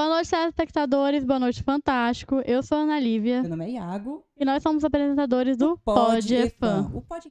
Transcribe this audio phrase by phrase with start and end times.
[0.00, 1.24] Boa noite, telespectadores.
[1.26, 2.36] Boa noite, fantástico.
[2.46, 3.42] Eu sou a Ana Lívia.
[3.42, 4.24] Meu nome é Iago.
[4.34, 6.90] E nós somos apresentadores do Pod Efan.
[6.94, 7.30] O Pod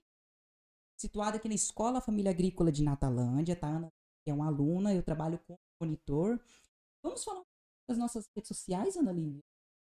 [0.95, 3.65] situado aqui na Escola Família Agrícola de Natalândia, tá?
[3.65, 3.89] Ana
[4.27, 6.39] é uma aluna, eu trabalho como monitor.
[7.03, 7.41] Vamos falar
[7.89, 9.41] das nossas redes sociais, Ana Lívia?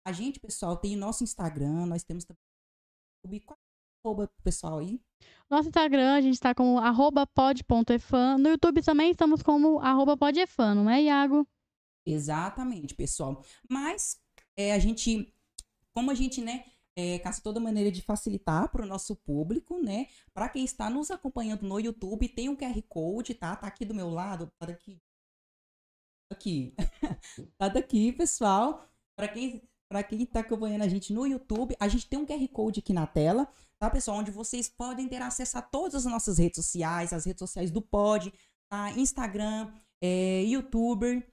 [0.06, 5.00] A gente, pessoal, tem o nosso Instagram, nós temos também qual é arroba pessoal aí?
[5.50, 8.38] Nosso Instagram, a gente está como arroba pod.efan.
[8.38, 11.48] No YouTube também estamos como arroba podefan, não é, Iago?
[12.06, 13.44] Exatamente, pessoal.
[13.70, 14.20] Mas
[14.56, 15.34] é, a gente,
[15.94, 16.66] como a gente, né,
[16.96, 20.08] é, caça toda maneira de facilitar para o nosso público, né?
[20.34, 23.56] Para quem está nos acompanhando no YouTube, tem um QR Code, tá?
[23.56, 25.02] Tá aqui do meu lado, tá daqui.
[26.32, 26.74] Aqui.
[27.58, 28.88] tá daqui, pessoal.
[29.16, 32.48] Para quem para quem está acompanhando a gente no YouTube, a gente tem um QR
[32.48, 34.18] Code aqui na tela, tá, pessoal?
[34.18, 37.82] Onde vocês podem ter acesso a todas as nossas redes sociais, as redes sociais do
[37.82, 38.34] Pod,
[38.68, 38.92] tá?
[38.94, 41.26] Instagram, é, YouTuber,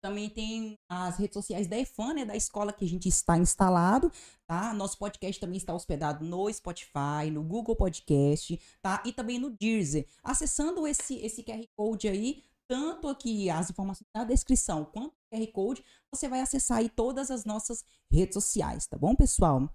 [0.00, 4.10] também tem as redes sociais da EFAN, né, da escola que a gente está instalado,
[4.46, 4.72] tá?
[4.72, 9.02] Nosso podcast também está hospedado no Spotify, no Google Podcast, tá?
[9.04, 10.06] E também no Deezer.
[10.22, 15.46] Acessando esse, esse QR Code aí, tanto aqui as informações na descrição quanto o QR
[15.52, 19.68] Code, você vai acessar aí todas as nossas redes sociais, tá bom, pessoal?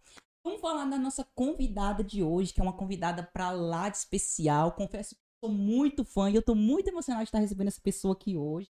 [0.44, 4.74] Vamos falar da nossa convidada de hoje, que é uma convidada para lá de especial.
[4.74, 8.14] Confesso que sou muito fã e eu estou muito emocionada de estar recebendo essa pessoa
[8.14, 8.70] aqui hoje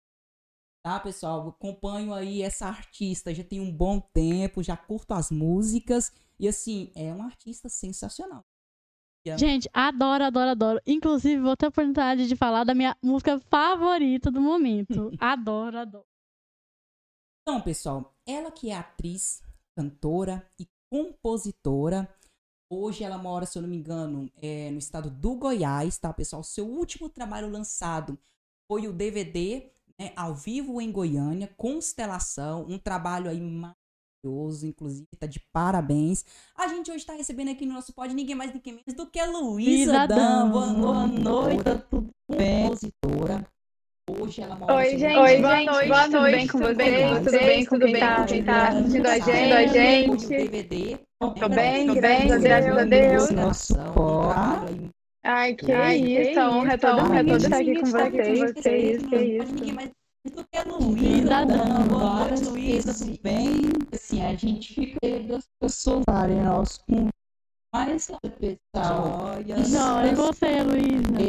[0.86, 1.50] tá, pessoal?
[1.50, 6.92] acompanho aí essa artista já tem um bom tempo, já curto as músicas e assim,
[6.94, 8.46] é uma artista sensacional.
[9.36, 10.82] Gente, adoro, adoro, adoro.
[10.86, 15.12] Inclusive, vou ter a oportunidade de falar da minha música favorita do momento.
[15.20, 16.06] adoro, adoro.
[17.42, 19.42] Então, pessoal, ela que é atriz,
[19.76, 22.08] cantora e compositora.
[22.72, 26.44] Hoje ela mora, se eu não me engano, é, no estado do Goiás, tá, pessoal?
[26.44, 28.20] Seu último trabalho lançado
[28.68, 35.28] foi o DVD né, ao vivo em Goiânia, Constelação, um trabalho aí maravilhoso, inclusive, tá
[35.28, 36.26] de parabéns.
[36.56, 39.20] A gente hoje está recebendo aqui no nosso pod ninguém mais, ninguém menos do que
[39.20, 40.50] a Luísa Dan.
[40.50, 42.64] Boa, boa noite, tudo bem?
[42.64, 43.48] Compositora.
[44.08, 47.24] Hoje ela mora Oi, gente, Oi, boa noite, boa noite, tudo bem com vocês?
[47.24, 49.54] Tudo bem com quem tá, quem tá assistindo a gente?
[49.54, 50.28] A gente.
[50.28, 51.00] DVD.
[51.20, 53.32] Tô bem, bem, graças a Deus.
[53.32, 53.76] Nosso
[55.28, 58.54] Ai, que Ai, isso, a honra é toda minha de estar aqui com vocês.
[58.54, 59.92] Que isso, que isso.
[60.24, 63.62] Do que a Luísa, não, bora, Luísa, tudo bem?
[63.92, 66.80] Assim, a gente fica das pessoas darem nosso
[67.76, 68.08] mais
[68.40, 69.36] pessoal.
[69.70, 71.22] Não, e você, Luísa?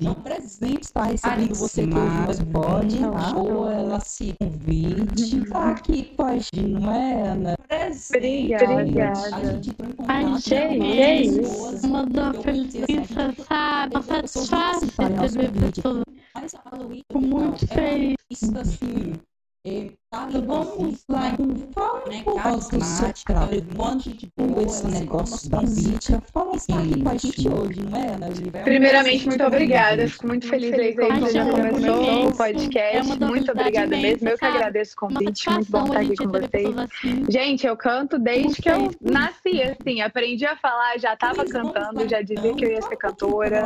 [0.00, 3.36] Eu, um presente está recebendo você que hoje pode, tá?
[3.36, 7.56] ou ela se convite, tá aqui com a gente, não é, Ana?
[7.68, 8.64] Presente.
[8.64, 9.36] Obrigada.
[9.36, 10.54] A gente entrou em contato.
[10.82, 11.88] Isso.
[11.88, 12.72] Mandou feliz,
[13.46, 14.02] sabe?
[14.02, 16.04] Satisfação receber pessoas.
[17.14, 18.16] Muito feliz.
[18.30, 19.12] Isso assim
[20.10, 21.34] Tá vamos lá,
[21.72, 26.54] fala né, um pouco do seu trabalho, quanto de boa esse negócio da mídia, fala
[26.54, 28.28] assim aqui com a gente hoje, não é, Ana
[28.62, 33.96] Primeiramente, muito obrigada, fico muito feliz aí que já começou o podcast, é muito obrigada
[33.96, 36.76] mesmo, eu que agradeço o convite, muito bom estar aqui com vocês.
[36.76, 37.24] Assim.
[37.30, 42.20] Gente, eu canto desde que eu nasci, assim, aprendi a falar, já estava cantando, já
[42.20, 43.62] dizia que eu ia ser cantora.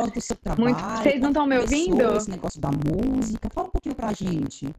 [0.57, 0.79] Muito...
[0.79, 2.15] Vocês não estão me ouvindo?
[2.15, 4.73] Esse negócio da música, fala um pouquinho pra gente.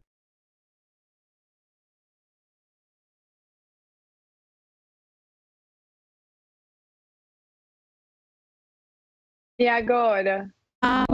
[9.61, 10.49] E agora?
[10.83, 11.05] Ah,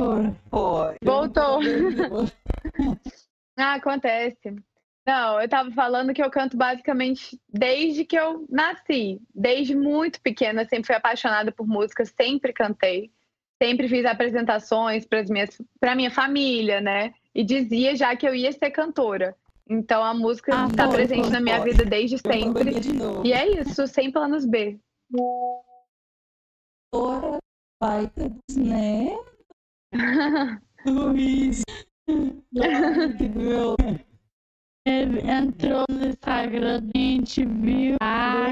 [0.49, 0.95] foi.
[1.03, 1.59] Voltou.
[3.59, 4.55] ah, acontece.
[5.05, 9.21] Não, eu tava falando que eu canto basicamente desde que eu nasci.
[9.35, 13.11] Desde muito pequena, sempre fui apaixonada por música, sempre cantei.
[13.61, 17.15] Sempre fiz apresentações para minhas para minha família, né?
[17.35, 19.35] E dizia já que eu ia ser cantora.
[19.69, 21.73] Então a música está ah, presente foi, na minha foi.
[21.73, 22.79] vida desde sempre.
[22.79, 22.91] De
[23.25, 24.79] e é isso, sem planos B.
[27.79, 29.17] pai dos né?
[30.87, 31.63] Luiz.
[34.87, 38.51] entrou no Instagram, a gente viu ah,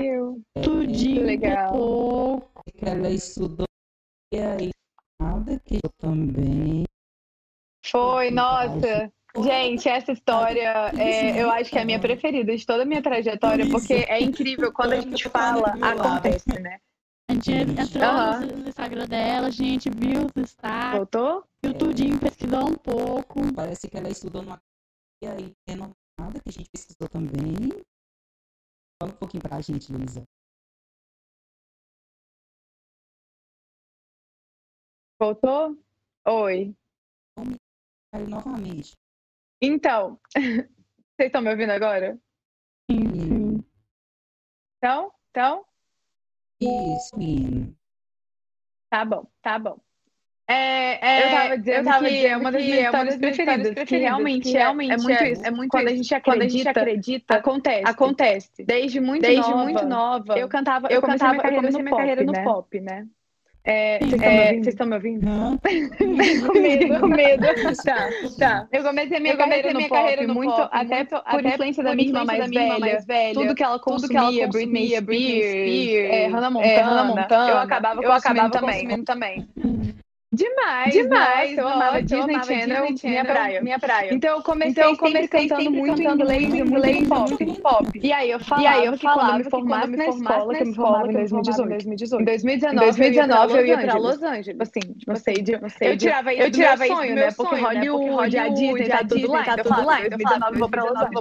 [0.63, 1.73] tudinho legal.
[1.73, 2.63] pouco.
[2.77, 3.67] Que ela estudou
[4.33, 4.71] e aí
[5.21, 6.85] nada que eu também.
[7.87, 9.13] Foi, nossa.
[9.37, 13.03] Gente, essa história é, eu acho que é a minha preferida de toda a minha
[13.03, 16.79] trajetória, porque é incrível quando a gente fala, acontece, né?
[17.29, 18.63] A gente entrou uhum.
[18.63, 20.99] no Instagram dela, a gente viu os destaques.
[20.99, 21.49] Voltou?
[21.63, 23.55] Viu tudinho, pesquisou um pouco.
[23.55, 24.61] Parece que ela estudou numa
[25.23, 27.71] e aí é nada que a gente pesquisou também.
[29.01, 30.23] Fala um pouquinho pra gente, Luísa.
[35.19, 35.79] Voltou?
[36.27, 36.77] Oi.
[38.13, 38.93] Caiu novamente.
[39.63, 40.21] Então,
[41.17, 42.19] Vocês estão me ouvindo agora?
[42.91, 43.65] Sim.
[44.79, 45.65] Então, então,
[46.64, 47.74] Isso, menino.
[48.90, 49.79] tá bom, tá bom.
[50.46, 52.83] É, é, eu tava dizendo eu tava que dizendo é uma das que minhas é
[52.83, 55.46] das histórias minhas preferidas, que realmente que é- realmente é muito é, isso.
[55.46, 57.85] é muito Quando a gente Quando a gente acredita, acontece.
[57.88, 58.64] acontece.
[58.64, 61.61] Desde muito Desde nova, muito nova, eu cantava, eu eu comecei cantava, minha eu carreira
[61.62, 62.44] comecei no minha pop, carreira no né?
[62.44, 63.09] pop, né?
[63.66, 65.24] É, vocês estão me É, estão me ouvindo?
[65.24, 65.57] Não.
[66.46, 67.46] com medo, com medo.
[67.83, 68.68] Tá, tá.
[68.70, 71.24] Eu comecei minha Eu comecei carreira minha pop, carreira no muito, pop, até muito, por
[71.24, 73.55] até influência da por minha irmã influência mais da minha irmã velha, mais velha, tudo
[73.55, 76.81] que ela tudo que ela consumia, Britney consumia, Britney Spears, Spears, é, Hannah Montana, é,
[76.83, 79.48] Hannah Montana, eu acabava eu acabava consumindo também.
[79.55, 79.94] também.
[80.35, 83.62] Demais, Demais, nossa, eu amava nossa, eu Disney amava Channel, Disney minha Channel, praia.
[83.62, 84.14] minha praia.
[84.14, 87.31] Então eu comecei, Então eu sempre comecei cantando sempre muito cantando inglês, muito inglês, pop.
[87.44, 88.01] muito pop.
[88.03, 90.55] E aí eu falava, E aí eu falava que quando eu me formasse na escola,
[90.55, 91.62] que em eu me formava em 2018.
[91.64, 92.75] Em 2018.
[92.77, 94.61] 2019 eu ia pra Los Los Angeles.
[94.61, 97.23] Assim, Não sei de, não sei eu tirava isso eu tirava isso sonho, né?
[97.23, 97.61] meu Porque né?
[97.62, 99.99] Hollywood, a Disney, tá tudo lá, tá tudo lá.
[99.99, 100.59] Los 2019 Angeles.
[100.59, 100.68] vou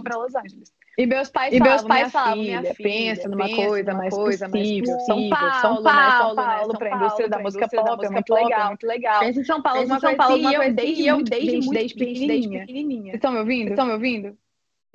[0.04, 0.73] pra Los Angeles.
[0.95, 4.47] E meus pais E meus pais minha falavam, minha filha, pensa numa coisa mais coisa
[4.47, 4.99] possível.
[4.99, 5.30] São.
[5.30, 5.91] Paulo, São né?
[5.91, 9.03] Paulo, São Paulo, pra pra indústria da música pop, é muito legal, muito legal.
[9.20, 11.04] Pensa em São Paulo, Pensa em alguma São Paulo, assim, e eu coisa desde assim,
[11.04, 12.60] e eu muito- desde desde muito desde pequenininha.
[12.62, 13.04] pequenininha.
[13.04, 13.60] Vocês estão me ouvindo?
[13.62, 14.38] Vocês estão me ouvindo?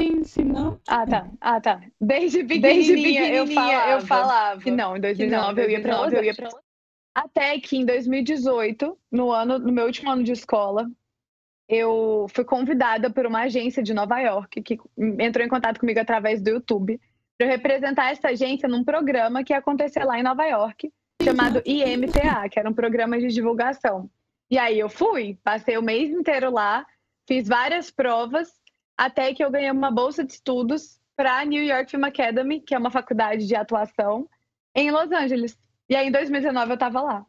[0.00, 0.44] Sim, sim.
[0.44, 0.80] Não.
[0.86, 1.28] Ah, tá.
[1.40, 1.80] Ah, tá.
[2.00, 5.70] Desde Desde pequenininha, pequenininha eu falava, eu falava que não, em que não, 2019 eu
[5.70, 6.62] ia pra Los 2019 eu ia
[7.14, 10.88] Até que em 2018, no ano, no meu último ano de escola,
[11.68, 14.78] eu fui convidada por uma agência de Nova York que
[15.18, 17.00] entrou em contato comigo através do YouTube
[17.36, 20.90] para eu representar essa agência num programa que ia acontecer lá em Nova York,
[21.22, 24.10] chamado IMTA, que era um programa de divulgação.
[24.50, 26.86] E aí eu fui, passei o mês inteiro lá,
[27.26, 28.50] fiz várias provas,
[28.96, 32.74] até que eu ganhei uma bolsa de estudos para a New York Film Academy, que
[32.74, 34.28] é uma faculdade de atuação,
[34.74, 35.58] em Los Angeles.
[35.88, 37.26] E aí, em 2019, eu tava lá.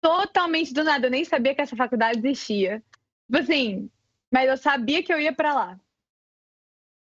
[0.00, 1.06] Totalmente do nada.
[1.06, 2.82] Eu nem sabia que essa faculdade existia.
[3.26, 3.90] Tipo assim,
[4.32, 5.80] mas eu sabia que eu ia pra lá.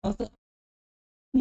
[0.03, 0.31] Nossa.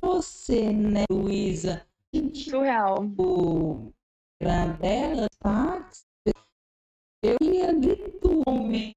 [0.02, 1.86] Você, né, Luísa?
[2.34, 3.04] Surreal.
[3.18, 3.92] o
[4.40, 6.04] Grandela, táxi.
[7.22, 8.96] Eu ia literalmente.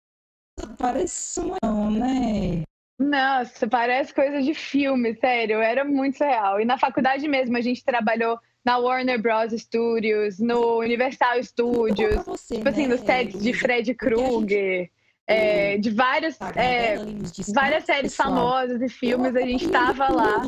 [0.78, 2.64] Parece não, né?
[3.00, 5.60] Nossa, parece coisa de filme, sério.
[5.60, 6.62] Era muito surreal.
[6.62, 9.52] E na faculdade mesmo, a gente trabalhou na Warner Bros.
[9.54, 13.54] Studios, no Universal Studios, você, tipo assim, né, nos sets de?
[13.54, 14.92] Fred Krueger,
[15.32, 16.96] é, de várias, é,
[17.54, 18.30] várias séries pessoal.
[18.30, 20.42] famosas e filmes, a gente Eu tava lá.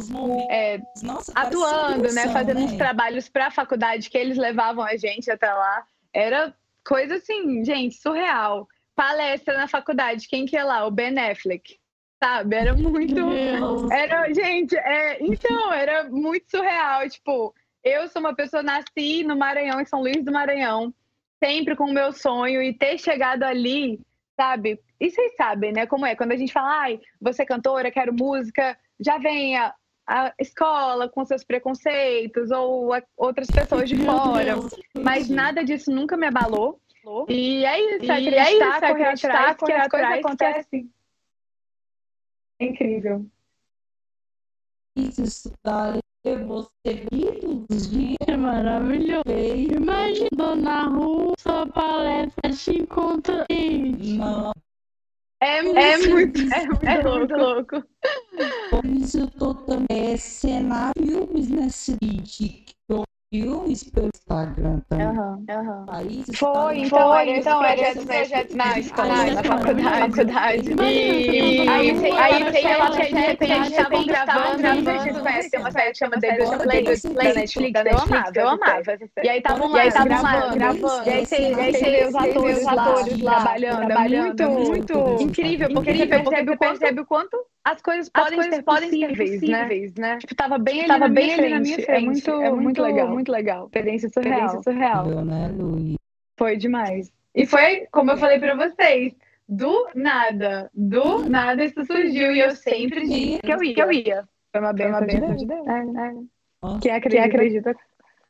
[0.50, 2.30] é, Nossa, parece atuando, né?
[2.30, 2.78] Fazendo uns né?
[2.78, 5.84] trabalhos para a faculdade que eles levavam a gente até lá.
[6.14, 6.54] Era
[6.86, 8.68] coisa assim, gente, surreal.
[8.96, 10.86] Palestra na faculdade, quem que é lá?
[10.86, 11.80] O Ben Affleck.
[12.24, 12.56] Sabe?
[12.56, 13.20] Era muito.
[13.92, 17.10] Era, gente, é, então, era muito surreal.
[17.10, 20.94] Tipo, eu sou uma pessoa, nasci no Maranhão, em São Luís do Maranhão,
[21.44, 24.00] sempre com o meu sonho, e ter chegado ali,
[24.36, 24.80] sabe?
[25.00, 25.86] E vocês sabem, né?
[25.86, 26.16] Como é?
[26.16, 29.74] Quando a gente fala, ai, você é cantora, quero música, já vem a,
[30.08, 34.56] a escola com seus preconceitos, ou a- outras pessoas de fora.
[34.56, 34.74] Deus.
[35.02, 36.80] Mas nada disso nunca me abalou.
[37.28, 40.22] E é isso, E é acreditar, isso, correr acreditar, atrás, que correr as coisas atrás,
[40.22, 40.94] que acontecem.
[42.60, 43.26] É incrível.
[44.96, 49.24] Isso, estudar, você vídeos de É maravilhoso.
[49.28, 53.46] Imagina na rua, sua palestra te encontra.
[53.50, 54.52] Não,
[55.42, 57.84] É, é muito, que é, isso é muito louco.
[58.70, 62.64] por isso eu tô também é cenário filmes nesse vídeo.
[63.34, 65.08] Filmes pelo Instagram também.
[65.08, 65.86] Aham, aham.
[65.88, 70.70] Países Foi, então, Foi, era esse então, era projeto, esse projeto na na na faculdade.
[70.70, 75.24] E aí, aí lá na que de repente série, estavam de gravando, gravando, vocês gravando.
[75.24, 77.82] conhecem uma série que chama The Good Place, da tem Netflix,
[78.36, 78.84] eu amava.
[79.24, 81.10] E aí estavam lá, aí gravando.
[81.10, 82.16] E aí você, e aí vê os
[82.68, 87.36] atores, lá, trabalhando, é é muito, muito incrível, porque você percebe o quanto
[87.66, 89.60] as coisas As podem coisas ser podem ser possíveis, né?
[89.60, 90.18] possíveis, né?
[90.18, 91.86] Tipo, tava bem ali Tava na bem minha ali na minha frente.
[91.86, 92.00] frente.
[92.00, 93.08] É muito, é muito legal.
[93.10, 93.66] muito legal.
[93.66, 94.46] Experiência surreal.
[94.46, 95.26] Experiência surreal.
[95.26, 95.96] Né?
[96.38, 97.12] Foi demais.
[97.36, 99.14] E foi, como eu falei pra vocês,
[99.48, 103.74] do nada, do nada isso surgiu e eu sempre disse que eu ia.
[103.74, 104.28] Que eu ia.
[104.52, 105.66] Foi uma Foi uma benção de de Deus.
[105.66, 105.68] Deus.
[105.68, 106.80] É, é.
[106.82, 107.76] Quem acredita, acredita,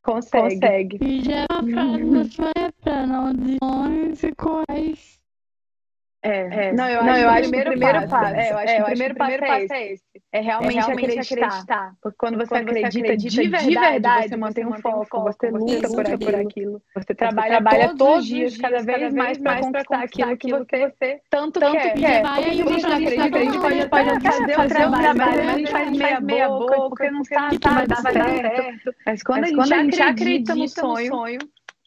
[0.03, 0.55] consegue.
[0.55, 0.99] consegue.
[1.01, 5.22] E já é sua época, não de sonhos e corais.
[6.23, 6.67] É.
[6.69, 6.71] É.
[6.71, 8.09] Não, eu Não, acho, eu que acho o que o primeiro passo.
[8.09, 10.03] passo- É, eu acho é, que o primeiro passo primeiro é passo esse.
[10.31, 11.47] É realmente, É realmente acreditar.
[11.47, 11.93] acreditar.
[12.01, 15.23] Porque quando você, Quando acredita, acredita de de verdade, verdade, você mantém um foco, foco,
[15.23, 16.37] você luta por aquilo.
[16.37, 16.81] aquilo.
[16.95, 20.49] Você trabalha trabalha, todos todos os dias, dias, cada vez mais para conquistar aquilo que
[20.49, 21.93] você tanto, tanto quer.
[21.93, 22.21] quer.
[22.23, 23.89] Vai Porque a gente não acredita, a gente pode,
[24.21, 27.85] fazer o trabalho, mas a gente faz meia meia boca, porque não sabe que vai
[27.85, 28.95] dar certo.
[29.05, 29.47] Mas quando a
[29.83, 31.37] gente acredita no sonho,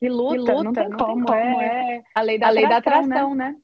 [0.03, 1.33] e luta, não tem como.
[1.33, 3.55] É a lei da atração, né?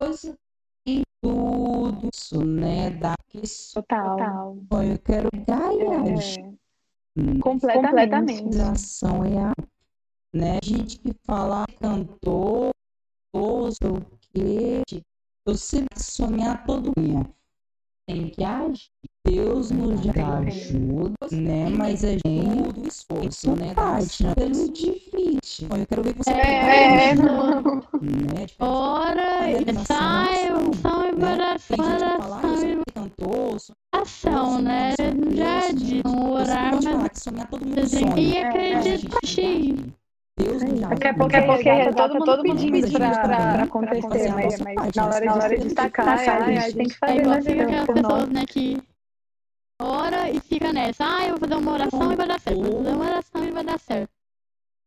[0.00, 0.38] Coisa
[0.86, 2.90] em tudo isso, né?
[2.90, 3.82] Da questão.
[3.82, 4.56] Total.
[4.82, 6.36] Eu quero gaias.
[6.36, 8.32] É, completamente.
[8.34, 9.52] Civilização é a,
[10.34, 10.58] né?
[10.62, 12.70] Gente que fala "Ah, cantor,
[13.32, 14.00] ou sei o
[14.32, 14.82] quê.
[15.46, 17.22] Eu sempre sonhar todo dia.
[18.06, 18.90] Tem que agir.
[19.26, 21.68] Deus nos ajuda, né?
[21.70, 22.22] Mas a gente
[22.72, 23.74] tudo esforço, né?
[23.74, 25.68] Página pelo difícil.
[25.70, 28.46] Eu quero ver você É, né?
[28.46, 33.56] Tipo, Ora, sai, oração e oração, oração e cantor,
[33.94, 34.94] oração, né?
[35.34, 39.18] Já diz, não orar, mas você tem que acreditar.
[40.38, 42.88] Deus nos Daqui a pouco, é porque Exato, todo mundo todo mundo pedindo
[43.20, 45.14] pra acontecer, a mas, parte, na né?
[45.14, 48.89] hora de, de de destacar, a gente, tem que É fazer igual né, por nós.
[49.80, 51.04] Ora e fica nessa.
[51.04, 52.62] Ah, eu vou fazer uma oração e vai dar certo.
[52.62, 54.10] Vou fazer uma oração e vai dar certo.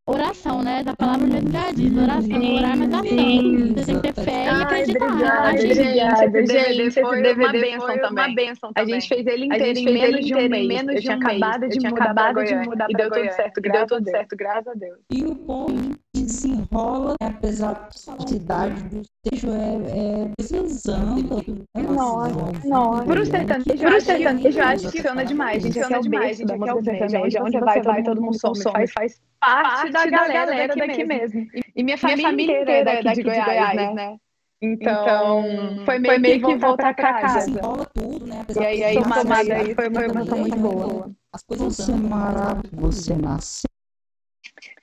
[0.06, 0.84] Oração, né?
[0.84, 1.98] Da palavra mesmo já diz.
[1.98, 3.04] Oração, orar, mas ação.
[3.08, 5.06] Sim, Você tem que ter fé e Ai, acreditar.
[5.06, 5.80] obrigada, Gente, gente.
[5.88, 6.92] obrigada, Esse DVD gente.
[6.94, 8.26] foi Esse uma DVD bênção foi também.
[8.26, 9.00] uma bênção A também.
[9.00, 10.68] gente fez ele A inteiro gente em fez menos ele de um inteiro mês.
[10.68, 11.58] menos Eu de um mês.
[11.62, 13.32] Eu de tinha acabado de mudar E tudo Goiânia.
[13.32, 14.18] certo, E deu graças a tudo Deus.
[14.18, 15.00] certo, graças a Deus.
[15.10, 21.44] E o povo desenrola, né, apesar da cidade do sejo é, é deslizando.
[21.76, 23.04] Nossa, nossa.
[23.06, 25.80] Pro sertanejo, Pro sertanejo, eu acho que funciona demais, gente.
[25.80, 26.52] É Funciona o demais, gente.
[26.52, 27.10] Aqui é o música berço.
[27.10, 27.44] sertaneja.
[27.44, 28.88] Onde vai, vai, todo mundo consome.
[28.88, 31.48] Faz, Faz parte da galera daqui, daqui mesmo.
[31.76, 34.18] E minha Minha família, inteira é daqui de Goiás, né?
[34.62, 35.44] Então,
[35.86, 37.40] foi meio, meio que que voltar pra casa.
[37.40, 38.40] Desenrola tudo, né?
[38.42, 41.08] Apesar E aí, aí uma aí, foi uma emoção muito também, boa.
[41.08, 43.73] né, As coisas você maravilhoso, você nasceu.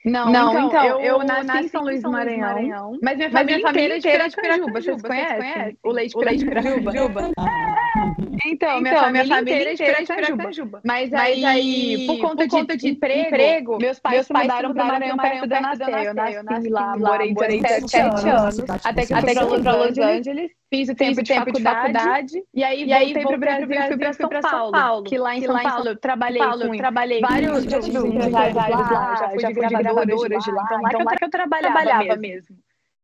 [0.05, 3.17] Não, Não, então, então, eu, eu nasci nasci em São Luís do Maranhão, Maranhão, mas
[3.19, 4.81] minha mas família, minha família inteira é de inteira é de Pirajuba.
[4.81, 5.37] Vocês conhecem?
[5.39, 5.79] conhecem?
[5.85, 6.91] O leite de Pirajuba?
[6.91, 7.31] Pirajuba?
[8.47, 10.37] Então, minha Então, família, minha família inteira é inteira de é de.
[10.37, 10.81] Pirajuba.
[10.85, 14.45] Mas, aí, aí, por conta, por conta de, de emprego, emprego, meus pais, meus pais
[14.45, 15.57] mudaram para o Maranhão perto da.
[15.57, 19.35] Eu nasci, Eu nasci lá, morei morei 17 17 anos, anos, até que eu até
[19.35, 22.45] fui para Los Angeles, fiz o tempo, Fiz de, tempo de faculdade, faculdade.
[22.55, 24.71] e aí E aí voltei para o Brasil e fui para Brasil, fui São, pra
[24.71, 27.81] Paulo, que lá em São lá em Paulo eu trabalhei Paulo, eu trabalhei vários, já
[27.81, 31.31] tive empresários lá, já fui já de gravadoras de lá, lá, então lá que eu
[31.31, 32.57] trabalhava mesmo.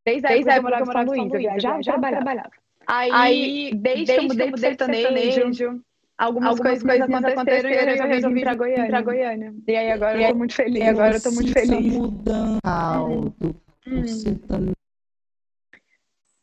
[0.05, 2.51] Desde a Desde época a que eu morava em São Luís, São eu viajava trabalhava.
[2.87, 5.83] Aí, Aí, desde, desde que eu mudei pro sertanejo, sertanejo,
[6.17, 8.87] algumas, algumas coisas, coisas aconteceram, e eu resolvi vir pra Goiânia.
[8.87, 9.55] pra Goiânia.
[9.67, 10.77] E aí agora E eu tô muito feliz.
[10.77, 11.95] e agora eu tô muito feliz.
[11.95, 12.61] mudança
[13.39, 13.57] do
[13.89, 14.05] Hum.
[14.49, 14.73] também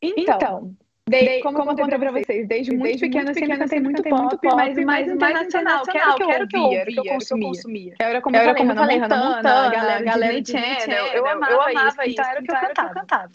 [0.02, 0.74] Então,
[1.10, 3.78] dei, como, eu contei pra vocês, desde muito desde pequena eu muito sempre pequena, cantei
[3.78, 6.48] sempre muito cantei muito pop, mas mais internacional, que era o que eu era o
[6.48, 7.96] que eu ouvia, que eu consumia.
[7.96, 11.28] Que era como eu falei, como Hannah Montana, Montana, galera, galera Disney Channel, Channel, eu
[11.28, 13.32] amava isso, então era o que eu cantava.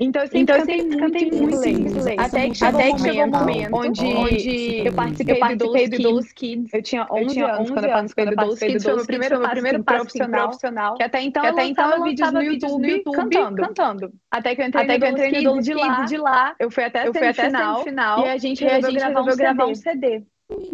[0.00, 1.96] Então eu sempre Então eu cantei sempre muito cantei muito inglês.
[1.96, 2.18] inglês.
[2.18, 5.72] Até que chegou Até um que momento momento onde, onde eu participei, eu participei do
[5.72, 6.74] do Idolus Kids.
[6.74, 8.96] Eu tinha Eu 11 tinha anos 11 quando eu participei do Idolus Kids, foi o
[8.96, 10.42] meu primeiro passo primeiro profissional.
[10.48, 10.94] profissional.
[10.94, 13.16] Que até então Que eu até então lançava eu vídeos no lançava YouTube, no YouTube
[13.16, 13.56] cantando.
[13.56, 14.12] cantando.
[14.30, 15.08] Até que eu entrei Até no eu
[15.40, 16.30] Idolus Kids de de lá.
[16.30, 16.56] lá.
[16.58, 18.24] Eu fui até Eu fui até semifinal.
[18.24, 20.24] E a gente resolveu gravar um CD.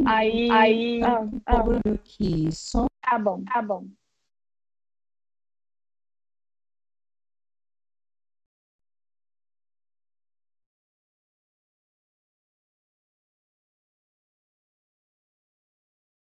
[0.06, 3.84] Aí, Aí, ah, ah, aqui, só tá bom, tá bom.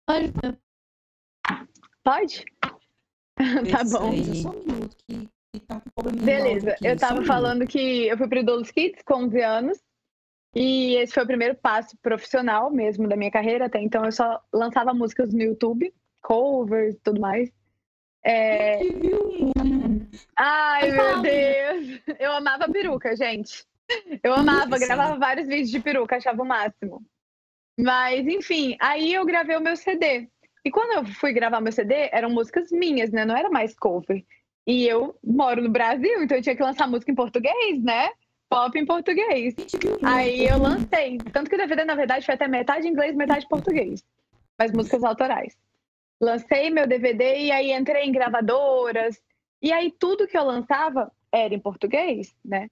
[0.07, 0.57] Pode
[2.07, 2.45] pode?
[3.35, 4.11] tá bom.
[4.11, 7.27] Aí, Só um minuto que, que tá com problema Beleza, aqui, eu um tava minuto.
[7.27, 9.77] falando que eu fui pro Idolus Kids com 11 anos.
[10.55, 13.65] E esse foi o primeiro passo profissional mesmo da minha carreira.
[13.65, 17.51] Até então eu só lançava músicas no YouTube, covers e tudo mais.
[18.23, 18.79] É...
[20.37, 21.21] Ai, meu.
[21.21, 22.01] Deus!
[22.17, 23.65] Eu amava peruca, gente.
[24.23, 27.05] Eu amava, gravava vários vídeos de peruca, achava o máximo.
[27.79, 30.27] Mas, enfim, aí eu gravei o meu CD.
[30.65, 33.23] E quando eu fui gravar meu CD, eram músicas minhas, né?
[33.23, 34.25] Não era mais cover.
[34.65, 38.09] E eu moro no Brasil, então eu tinha que lançar música em português, né?
[38.49, 39.55] Pop em português.
[40.03, 41.17] Aí eu lancei.
[41.31, 44.03] Tanto que o DVD, na verdade, foi até metade inglês, metade português.
[44.59, 45.55] Mas músicas autorais.
[46.19, 49.21] Lancei meu DVD e aí entrei em gravadoras.
[49.61, 52.67] E aí tudo que eu lançava era em português, né?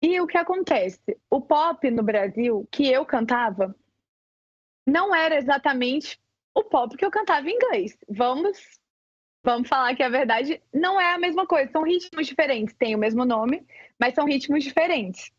[0.00, 1.16] E o que acontece?
[1.30, 3.74] O pop no Brasil, que eu cantava,
[4.86, 6.20] não era exatamente
[6.54, 7.96] o pop que eu cantava em inglês.
[8.08, 8.58] Vamos,
[9.44, 11.70] vamos falar que a verdade não é a mesma coisa.
[11.70, 13.66] São ritmos diferentes, tem o mesmo nome,
[13.98, 15.32] mas são ritmos diferentes.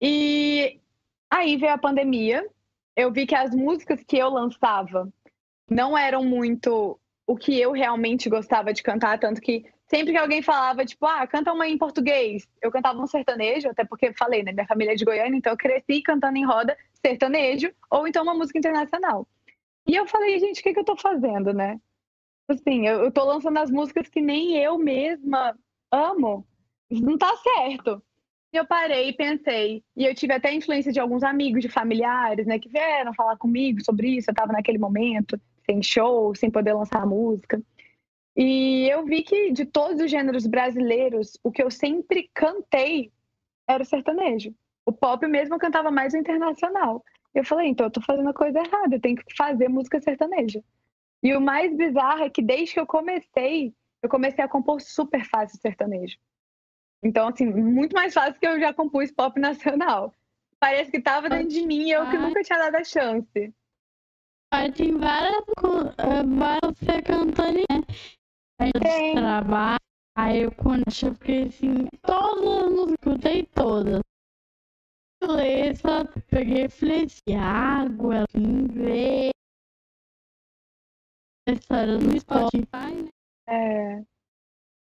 [0.00, 0.80] E
[1.30, 2.48] aí veio a pandemia.
[2.96, 5.12] Eu vi que as músicas que eu lançava
[5.70, 10.40] não eram muito o que eu realmente gostava de cantar, tanto que sempre que alguém
[10.40, 14.50] falava, tipo, ah, canta uma em português, eu cantava um sertanejo, até porque falei, né,
[14.52, 18.34] minha família é de Goiânia, então eu cresci cantando em roda sertanejo, ou então uma
[18.34, 19.28] música internacional.
[19.86, 21.78] E eu falei, gente, o que, que eu tô fazendo, né?
[22.48, 25.56] Assim, eu, eu tô lançando as músicas que nem eu mesma
[25.90, 26.46] amo.
[26.90, 28.02] Não tá certo.
[28.52, 29.82] E eu parei e pensei.
[29.96, 33.84] E eu tive até influência de alguns amigos, de familiares, né, que vieram falar comigo
[33.84, 34.30] sobre isso.
[34.30, 37.60] Eu estava naquele momento, sem show, sem poder lançar música.
[38.36, 43.12] E eu vi que de todos os gêneros brasileiros, o que eu sempre cantei
[43.68, 44.54] era o sertanejo.
[44.86, 47.04] O pop mesmo eu cantava mais o internacional.
[47.34, 50.62] Eu falei, então eu tô fazendo a coisa errada, eu tenho que fazer música sertaneja.
[51.22, 55.24] E o mais bizarro é que desde que eu comecei, eu comecei a compor super
[55.24, 56.18] fácil sertanejo.
[57.02, 60.12] Então, assim, muito mais fácil que eu já compus pop nacional.
[60.58, 63.52] Parece que tava dentro de mim eu que nunca tinha dado a chance.
[64.76, 65.42] Tem várias,
[65.98, 67.82] eh, várias você cantando, né?
[68.62, 69.14] Aí eu Tem.
[69.16, 69.80] trabalho,
[70.16, 74.00] aí eu quando eu fiquei assim, todas as músicas, escutei todas.
[75.20, 78.24] Beleza, peguei e falei assim, água,
[78.72, 79.30] ver.
[81.48, 83.01] História no Spotify.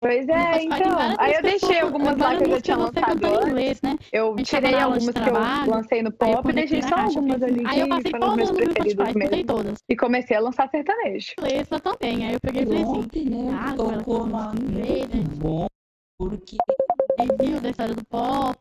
[0.07, 0.99] Pois é, então.
[1.19, 3.49] Aí eu deixei algumas lá que eu já tinha lançado antes.
[3.49, 3.99] inglês, né?
[4.13, 7.81] Eu tirei algumas que eu lancei no pop e deixei só caixa, algumas ali Aí
[7.81, 9.45] eu que passei foram os meus preferidos mesmo.
[9.45, 9.79] todas.
[9.89, 11.33] E comecei a lançar sertanejo.
[11.41, 12.25] Inglesa também.
[12.25, 13.53] Aí eu peguei e falei assim, Ontem, né?
[13.53, 15.25] água, ela inglês, né?
[15.39, 15.67] bom,
[16.19, 16.57] porque
[17.19, 18.59] review da história do pop.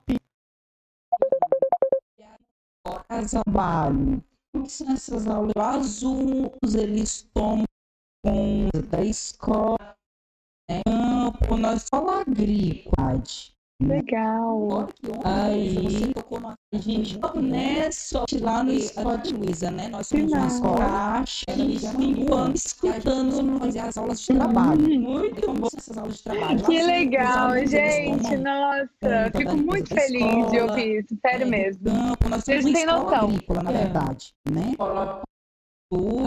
[3.29, 4.23] trabalho.
[4.55, 5.53] O que são essas aulas?
[5.55, 7.65] Alunos, eles tomam
[8.25, 9.95] com da escola?
[10.69, 13.21] Campo, nós só agrícola.
[13.84, 14.88] Legal.
[15.25, 16.13] Aí,
[16.73, 19.89] a gente começa lá no Spot Luiza, né?
[19.89, 25.01] Nós somos uma caixa, e cinco anos escutando fazer as aulas de trabalho.
[25.01, 26.63] Muito bom essas aulas de trabalho.
[26.63, 28.38] Que legal, gente.
[28.38, 31.17] Nossa, fico muito feliz de ouvir isso.
[31.21, 31.84] Sério é, mesmo.
[31.84, 33.28] campo, nós Vocês uma têm noção.
[33.28, 33.78] agrícola, na É.
[33.78, 34.71] verdade, né?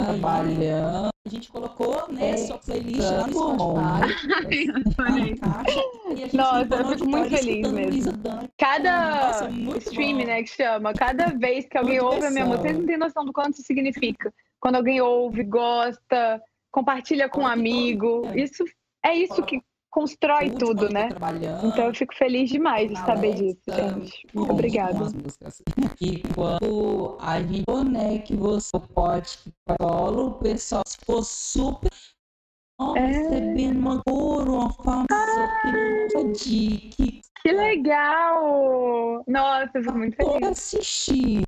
[0.05, 1.09] Trabalhando.
[1.25, 4.99] A gente colocou, né, sua playlist lá no Spotify.
[6.09, 8.11] A gente Nossa, eu fico muito feliz mesmo.
[8.13, 8.49] Dante.
[8.57, 10.25] Cada Nossa, muito stream, bom.
[10.25, 13.25] né, que chama, cada vez que alguém ouve a minha música, vocês não têm noção
[13.25, 14.33] do quanto isso significa.
[14.59, 18.23] Quando alguém ouve, gosta, compartilha com um amigo.
[18.35, 18.63] Isso
[19.05, 21.07] é isso que constrói tudo, né?
[21.09, 21.67] Trabalhando.
[21.67, 24.27] Então eu fico feliz demais de saber disso, gente.
[24.33, 24.97] Muito obrigada.
[26.01, 29.37] E quando a gente né, que você pode
[29.81, 31.91] solo, o pessoal ficou super
[32.95, 33.05] É.
[33.07, 39.23] recebendo uma coro, uma famosa de que Que legal!
[39.27, 40.47] Nossa, eu fico muito feliz.
[40.49, 41.43] assistir.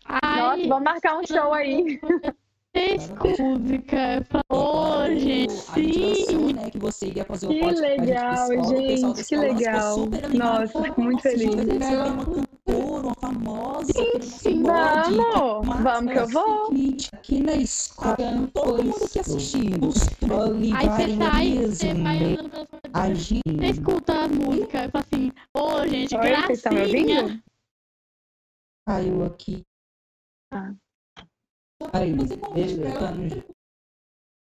[0.00, 1.98] Nossa, Ai, vamos marcar um show aí.
[2.78, 4.26] fez música.
[4.30, 6.52] Falou, gente, A gente lançou, sim.
[6.54, 9.96] né, que você ia fazer Que legal, gente, que legal.
[10.34, 16.12] Nossa, fico muito "Nossa, a gente feliz." uma cantora, uma famosa, que sim, Vamos, vamos
[16.12, 16.66] que é eu vou.
[17.14, 18.16] aqui na escola,
[18.52, 19.88] todo mundo aqui assistindo.
[20.76, 22.92] Aí você sai, você vai Olivares, andando pelas coisas.
[22.94, 23.08] a
[23.58, 27.42] Você escuta a música e fala assim, ô gente, gracinha.
[28.86, 29.62] caiu aqui.
[30.52, 30.74] Ah.
[31.92, 33.44] Aí, beleza.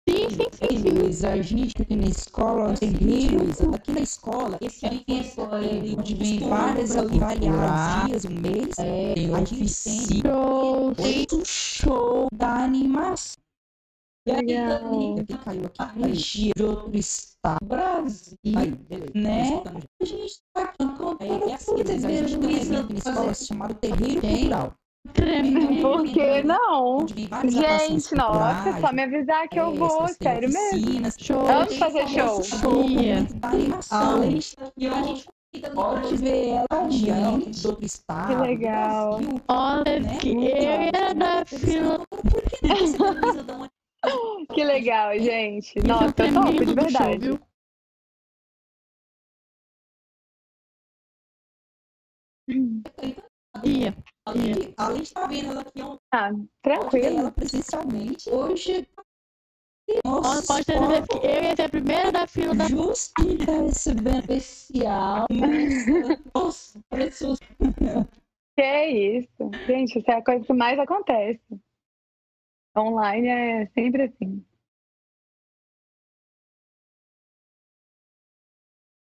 [0.09, 0.89] Sim, sim, sim, Ei, sim.
[0.89, 3.43] Luiz, a gente aqui na escola, terreiro,
[3.75, 9.35] aqui na escola, esse é um onde vem várias ali, variados dias, um mês, tem
[9.35, 10.93] a gente tem Show.
[10.97, 13.35] oito show da animação.
[14.25, 14.45] E aí.
[14.45, 18.37] Dani, que caiu aqui, a gente de outro estado, Brasil,
[19.13, 19.61] né?
[20.01, 24.73] A gente tá aqui contando Aí, um Luísa, evento na escola chamado Terreiro Cultural.
[25.13, 25.81] Tremendo.
[25.81, 27.05] Por que não?
[27.07, 31.11] Gente, nossa, só me avisar que eu vou, festas, tem sério mesmo.
[31.19, 31.45] Show.
[31.45, 32.43] Vamos fazer show.
[32.43, 32.83] show.
[34.77, 35.27] E a gente
[35.73, 38.27] Pode ver ela de outro estado.
[38.27, 39.19] Que legal.
[39.19, 40.17] do Brasil, Olha né?
[40.19, 42.05] que era da fila.
[44.53, 45.79] Que legal, gente.
[45.79, 47.39] É Nossa, eu topo, de do verdade.
[53.63, 53.95] Ia.
[54.27, 57.19] Além de, além de estar vendo ela aqui ontem, Ah, ver tranquilo.
[57.19, 58.29] ela presencialmente.
[58.29, 58.87] Hoje,
[60.05, 60.73] Olha, pode ter
[61.07, 65.27] que eu ia ser a primeira da fila da justo que tá especial.
[66.35, 67.39] Nossa, pessoas
[68.57, 69.49] Que isso.
[69.65, 71.41] Gente, isso é a coisa que mais acontece.
[72.77, 74.45] Online é sempre assim.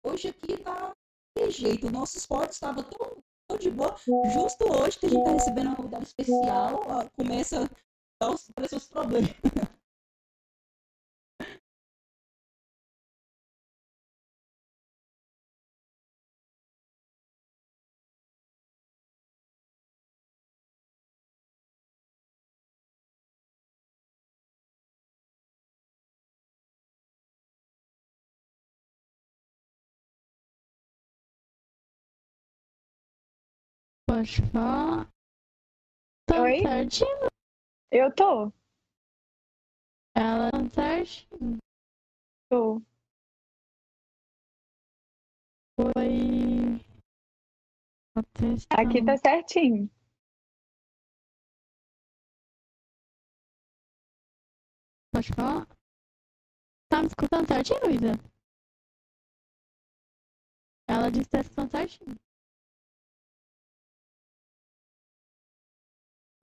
[0.06, 0.94] hoje aqui tá
[1.38, 1.88] de jeito.
[1.88, 3.24] O nosso esporte estava tão,
[3.58, 3.96] de boa.
[4.34, 7.70] Justo hoje que a gente tá recebendo uma convidada especial, ó, começa a
[8.20, 9.30] dar os, os problemas.
[34.14, 35.12] Pode falar.
[36.28, 36.62] Tá Oi?
[36.62, 37.28] certinho.
[37.92, 38.54] Eu tô.
[40.16, 41.58] Ela tá certinho.
[42.48, 42.80] Tô.
[45.76, 46.80] Foi.
[48.78, 49.90] Aqui tá certinho.
[55.12, 55.66] Pode falar?
[56.88, 58.14] Tá me escutando certinho, Luísa?
[60.88, 62.23] Ela disse que tá escutando certinho.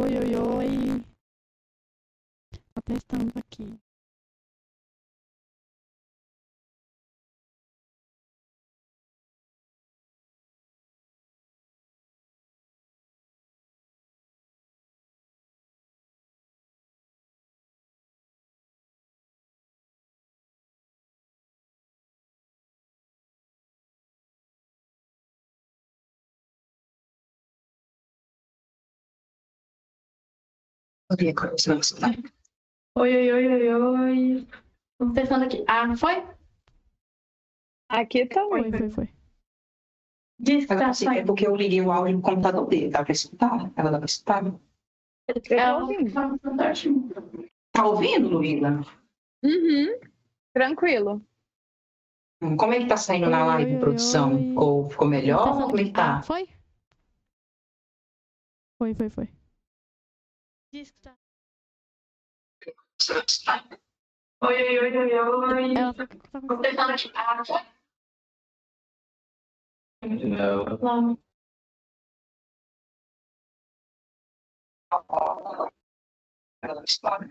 [0.02, 1.04] Oi, oi, oi.
[2.72, 3.78] Tá testando aqui.
[31.10, 31.34] Oi,
[32.94, 34.46] oi, oi, oi, oi.
[34.96, 35.64] Tô testando aqui.
[35.66, 36.22] Ah, foi?
[37.88, 39.08] Aqui tá Foi, foi, foi.
[40.38, 43.02] Diz que tá tá assim, é porque eu liguei o áudio no computador dele, dá
[43.02, 43.72] pra escutar?
[43.76, 44.44] Ela dá pra escutar?
[45.50, 46.12] Ela ouvindo.
[46.12, 46.72] tá.
[47.72, 48.80] Tá ouvindo, Luísa?
[49.42, 49.98] Uhum.
[50.54, 51.20] Tranquilo.
[52.56, 54.34] Como é que tá saindo na live, oi, produção?
[54.34, 54.54] oi.
[54.56, 55.66] Ou ficou melhor?
[55.66, 56.22] Como é que Ah, tá?
[56.22, 56.48] foi?
[58.78, 59.39] Foi, foi, foi.
[60.72, 61.18] Diz que tá.
[64.42, 65.76] Oi, oi, oi, oi, oi.
[65.76, 67.10] Ela tá, tá Tô testando aqui.
[67.14, 67.60] Ah, foi?
[70.08, 71.18] Não.
[76.62, 77.30] Ela dá pra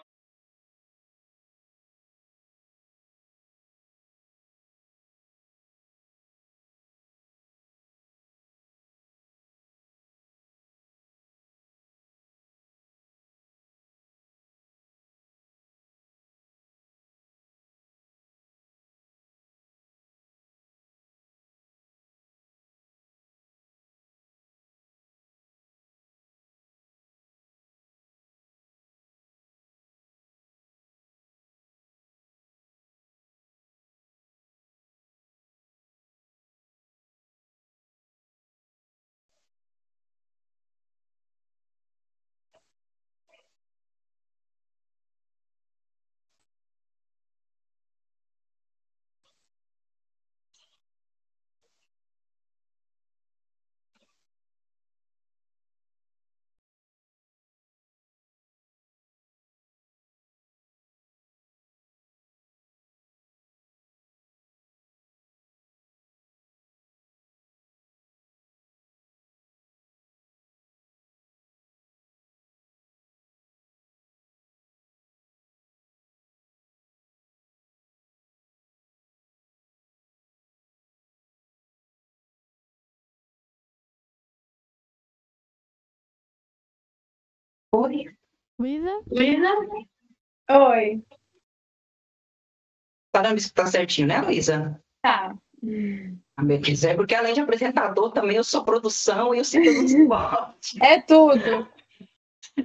[87.81, 88.05] Oi?
[88.59, 89.01] Luísa?
[89.11, 89.49] Luísa?
[90.49, 91.03] Oi.
[93.11, 94.81] Tá dando pra escutar certinho, né, Luísa?
[95.01, 95.35] Tá.
[96.37, 99.91] A beleza é porque além de apresentador, também eu sou produção e eu sei os
[100.07, 100.75] votos.
[100.81, 101.67] É tudo.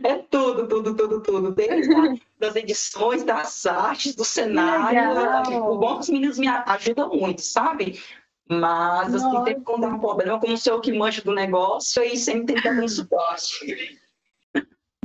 [0.03, 1.53] É tudo, tudo, tudo, tudo.
[1.53, 5.14] Desde a- das edições, das artes, do cenário.
[5.14, 5.73] legal.
[5.73, 8.01] O bom é que os meninos me ajudam muito, sabe?
[8.49, 9.45] Mas, assim, Nossa.
[9.47, 12.57] sempre quando dá um problema, como sou eu que manjo do negócio, aí sempre tem
[12.57, 13.99] que dar um suporte.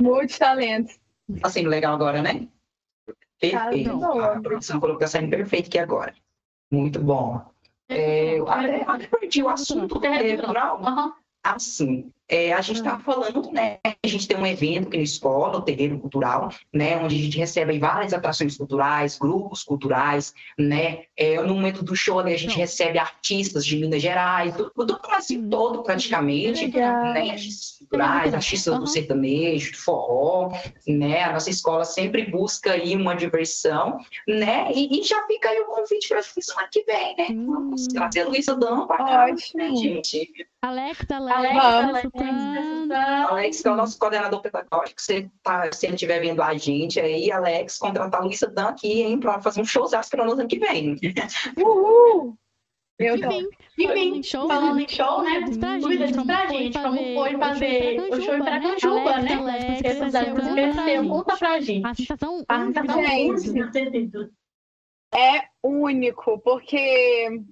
[0.00, 0.98] Multitalentos.
[1.40, 2.48] Tá sendo legal agora, né?
[3.40, 3.90] Perfeito.
[3.90, 4.36] Tá boa.
[4.36, 6.14] A produção colocou que tá saindo perfeito aqui agora.
[6.70, 7.44] Muito bom.
[7.88, 10.80] É, eu até, até perdi o assunto natural.
[10.82, 11.14] Aham.
[11.44, 13.76] Assim, é, a gente está falando, né?
[13.84, 16.96] A gente tem um evento aqui na escola, o Terreiro Cultural, né?
[16.96, 21.02] Onde a gente recebe várias atrações culturais, grupos culturais, né?
[21.14, 24.98] É, no momento do show, né, a gente recebe artistas de Minas Gerais, do, do
[24.98, 27.12] Brasil todo, praticamente, Legal.
[27.12, 27.32] né?
[27.32, 30.52] Artistas culturais, artistas do sertanejo, do forró,
[30.88, 31.24] né?
[31.24, 34.70] A nossa escola sempre busca aí uma diversão, né?
[34.74, 37.26] E, e já fica aí o convite para a semana que vem, né?
[37.28, 37.88] Vamos Hum.
[37.94, 40.32] trazer a Luísa Dama para cá, né, gente?
[40.62, 42.21] Alex, Alex, Alex, Vamos.
[42.24, 42.92] Alex, escutando.
[43.30, 47.00] Alex, que é o nosso coordenador pedagógico, se, tá, se ele estiver vendo a gente
[47.00, 50.48] aí, Alex, contratar a Luísa Dan aqui, hein, para fazer um showzaço para nós ano
[50.48, 50.96] que vem.
[51.58, 52.36] Uhul.
[52.98, 53.48] Eu Enfim,
[53.78, 54.82] Enfim, falando em show, falando né?
[54.82, 55.40] em show, né?
[55.58, 58.22] Pra gente diz pra como foi gente como fazer foi o fazer show em o
[58.22, 59.36] show em Piracanjuba, né?
[59.36, 59.78] né?
[59.82, 61.08] Cresceu, da conta pra gente.
[61.08, 61.86] conta pra gente.
[61.86, 62.44] A sensação
[63.04, 63.50] Gente.
[63.50, 64.30] única.
[65.14, 67.42] É único, porque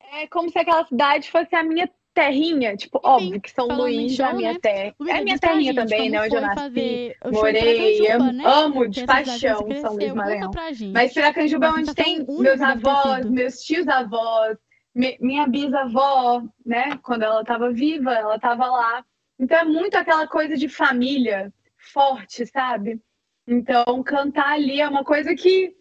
[0.00, 2.76] é como se aquela cidade fosse a minha terrinha.
[2.76, 4.58] Tipo, Enfim, óbvio que São Luís show, é a minha né?
[4.60, 4.94] terra.
[5.08, 6.20] É minha terrinha gente também, né?
[6.22, 7.16] Onde eu nasci.
[7.30, 8.44] morei, amo- né?
[8.46, 10.50] amo de paixão São Luís Maranhão.
[10.92, 14.58] Mas Piracanjuba é onde sensação tem meus deve ter avós, meus tios avós,
[14.94, 16.98] mi- minha bisavó, né?
[17.02, 19.04] Quando ela estava viva, ela estava lá.
[19.38, 21.52] Então é muito aquela coisa de família
[21.92, 23.00] forte, sabe?
[23.46, 25.74] Então cantar ali é uma coisa que,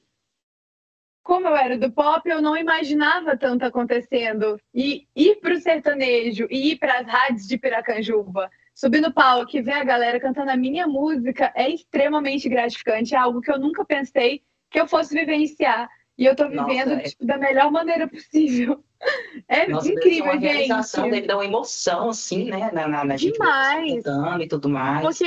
[1.24, 4.60] como eu era do pop, eu não imaginava tanto acontecendo.
[4.74, 9.56] E ir para o sertanejo e ir para as rádios de Piracanjuba, subir no palco
[9.56, 13.14] e ver a galera cantando a minha música é extremamente gratificante.
[13.16, 15.90] É algo que eu nunca pensei que eu fosse vivenciar.
[16.18, 18.84] E eu tô Nossa, vivendo é- tipo, da melhor maneira possível.
[19.48, 21.14] É Nossa, incrível, uma realização, gente.
[21.16, 22.70] deve dar uma emoção, assim, né?
[22.72, 24.04] Na, na, na gente Demais.
[24.04, 25.02] cantando e tudo mais.
[25.02, 25.26] Porque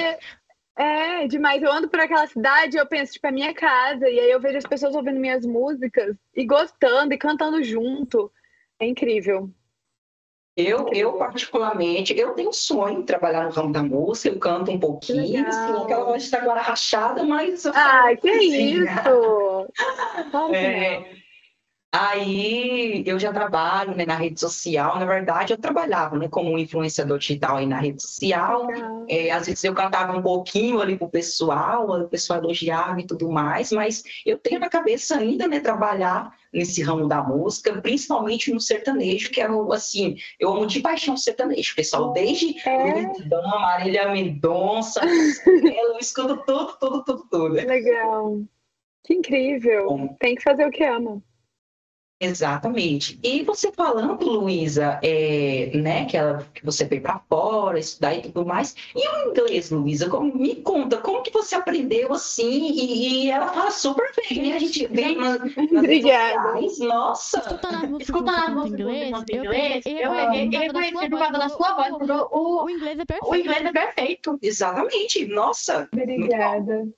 [0.77, 1.63] é demais.
[1.63, 4.09] Eu ando por aquela cidade e eu penso, tipo, é minha casa.
[4.09, 8.31] E aí eu vejo as pessoas ouvindo minhas músicas e gostando e cantando junto.
[8.79, 9.51] É incrível.
[10.57, 14.71] Eu, eu, particularmente, eu tenho um sonho de trabalhar no ramo da música, eu canto
[14.71, 18.95] um pouquinho, assim, aquela voz de agora rachada, mas eu Ah, que assim, né?
[18.95, 19.69] isso!
[20.51, 21.24] Que É.
[21.97, 24.99] Aí eu já trabalho né, na rede social.
[24.99, 28.67] Na verdade, eu trabalhava né, como influenciador digital aí na rede social.
[29.09, 33.31] É, às vezes eu cantava um pouquinho ali pro pessoal, o pessoal elogiava e tudo
[33.31, 38.61] mais, mas eu tenho na cabeça ainda, né, trabalhar nesse ramo da música, principalmente no
[38.61, 45.01] sertanejo, que é assim, eu amo de paixão sertanejo, pessoal, desde É, Marília Mendonça,
[45.47, 47.55] eu escuto tudo, tudo, tudo, tudo.
[47.55, 48.41] legal.
[49.05, 49.87] Que incrível.
[49.87, 51.23] Bom, Tem que fazer o que ama.
[52.25, 53.19] Exatamente.
[53.23, 58.23] E você falando, Luísa, é, né, que, ela, que você veio para fora, estudar e
[58.23, 58.75] tudo mais.
[58.95, 62.71] E o inglês, Luísa, me conta, como que você aprendeu assim?
[62.73, 64.57] E, e ela fala super bem, né?
[64.57, 66.59] A gente vê nas, nas Obrigada.
[66.59, 67.39] sociais, nossa.
[67.39, 71.75] Escutando Escutando músicas inglês, eu inglês, peguei eu peguei e reconheci por causa da sua
[71.75, 73.31] voz, porque o, O inglês é perfeito.
[73.31, 74.39] o inglês é perfeito.
[74.43, 75.89] Exatamente, nossa.
[75.93, 76.89] Obrigada.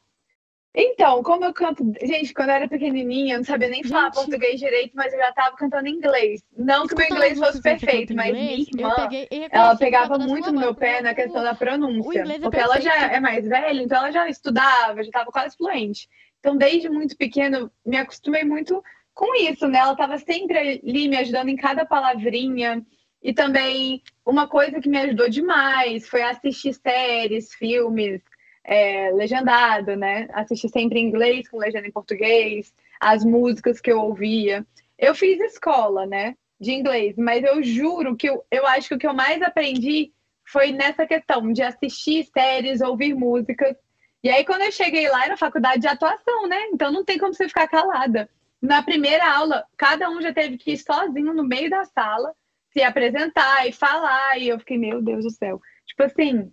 [0.78, 1.90] Então, como eu canto.
[2.02, 4.14] Gente, quando eu era pequenininha, eu não sabia nem falar Gente.
[4.14, 6.44] português direito, mas eu já tava cantando inglês.
[6.54, 8.94] Não que o meu inglês fosse perfeito, mas minha inglês, eu irmã.
[8.94, 12.20] peguei Ela pegava muito no meu pé na questão da pronúncia.
[12.20, 16.10] é porque ela já é mais velha, então ela já estudava, já estava quase fluente.
[16.40, 19.78] Então, desde muito pequeno, me acostumei muito com isso, né?
[19.78, 22.84] Ela estava sempre ali me ajudando em cada palavrinha.
[23.22, 28.20] E também, uma coisa que me ajudou demais foi assistir séries, filmes,
[28.66, 30.26] é, legendado, né?
[30.32, 34.66] Assistir sempre em inglês, com legenda em português, as músicas que eu ouvia.
[34.98, 36.34] Eu fiz escola, né?
[36.58, 40.10] De inglês, mas eu juro que eu, eu acho que o que eu mais aprendi
[40.44, 43.76] foi nessa questão de assistir séries, ouvir músicas.
[44.22, 46.68] E aí, quando eu cheguei lá, era faculdade de atuação, né?
[46.72, 48.28] Então não tem como você ficar calada.
[48.60, 52.32] Na primeira aula, cada um já teve que ir sozinho no meio da sala,
[52.72, 54.38] se apresentar e falar.
[54.38, 55.60] E eu fiquei, meu Deus do céu.
[55.86, 56.50] Tipo assim,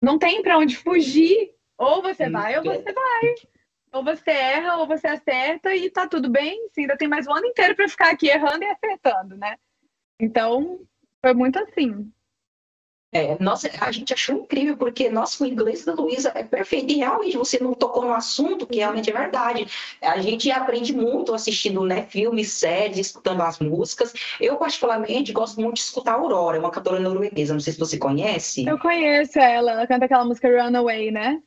[0.00, 1.54] não tem pra onde fugir.
[1.78, 3.34] Ou você vai, ou você vai.
[3.92, 6.68] Ou você erra, ou você acerta e tá tudo bem.
[6.68, 9.56] Você ainda tem mais um ano inteiro pra ficar aqui errando e acertando, né?
[10.20, 10.80] Então,
[11.20, 12.10] foi muito assim.
[13.16, 16.92] É, nossa, a gente achou incrível, porque nossa, o inglês da Luísa é perfeito.
[16.92, 19.66] E realmente você não tocou no assunto, que realmente é verdade.
[20.02, 24.12] A gente aprende muito assistindo né, filmes, séries, escutando as músicas.
[24.38, 27.54] Eu, particularmente, gosto muito de escutar Aurora, é uma cantora norueguesa.
[27.54, 28.66] Não sei se você conhece.
[28.66, 31.40] Eu conheço ela, ela canta aquela música Runaway, né?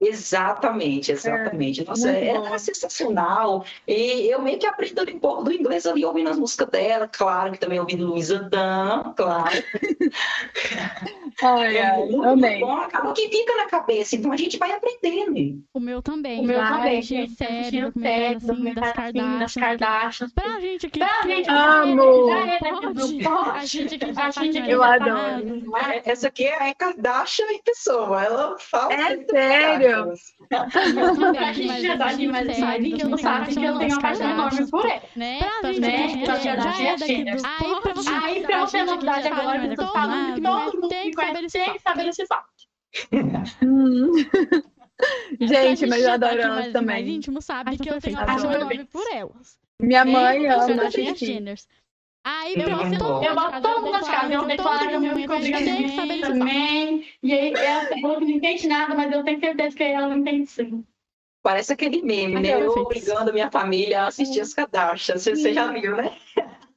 [0.00, 1.84] Exatamente, exatamente.
[1.84, 2.54] Nossa, muito ela boa.
[2.54, 3.64] é sensacional.
[3.86, 7.06] E eu meio que aprendo ali um pouco do inglês ali, ouvindo as músicas dela,
[7.06, 9.50] claro, que também ouvindo Luísa Dan, claro.
[11.42, 12.60] Ai, É ai, muito, muito amei.
[12.60, 15.62] bom, acaba que fica na cabeça, então a gente vai aprendendo.
[15.72, 16.40] O meu também.
[16.40, 17.02] O meu também.
[17.02, 19.60] série, assistindo documentário, séries, assim, das assim, das Kardashian.
[19.62, 20.32] Kardashians.
[20.32, 20.98] Pra gente aqui.
[20.98, 22.30] Pra que gente, é- Amo.
[22.30, 22.58] é.
[23.54, 25.76] A gente aqui A gente aqui Eu adoro.
[25.76, 28.92] É, Essa aqui é a Kardashian em pessoa, ela fala.
[28.92, 29.89] É sério?
[29.90, 33.64] Eu também, Pra gente já tá a gente demais, série, sabe que eu sabe que
[33.64, 35.02] eu tenho uma paixão enorme por ela.
[35.16, 35.38] Né?
[35.60, 36.04] Pra gente, né?
[36.04, 36.96] aqui Pra já, gente, é a
[37.92, 40.88] do Aí, pra você, A novidade já agora, que eu tô falando que todo mundo
[40.88, 42.46] que que saber conhece tem que saber esse fato.
[43.62, 44.12] Hum.
[45.40, 46.96] Gente, mas eu já tá adoro elas mais, também.
[47.04, 48.36] mais íntimo sabe que eu tenho uma Adoro.
[48.36, 48.72] paixão Adoro.
[48.72, 49.58] enorme por elas.
[49.80, 51.54] Minha mãe ama Kardashian assistir.
[52.22, 55.08] Aí, Eu você todo Eu boto todo mundo de casa, eu declaro que eu me
[55.08, 56.32] momento a gente obrigo tem que saber esse fato.
[56.38, 57.08] também.
[57.22, 60.18] E aí, ela falou que não entende nada, mas eu tenho certeza que ela não
[60.18, 60.84] entende sim.
[61.42, 62.50] Parece aquele meme, né?
[62.54, 62.80] Eu perfeito.
[62.86, 65.16] obrigando a minha família a assistir as Kardashian.
[65.16, 66.14] Você, você já viu, né?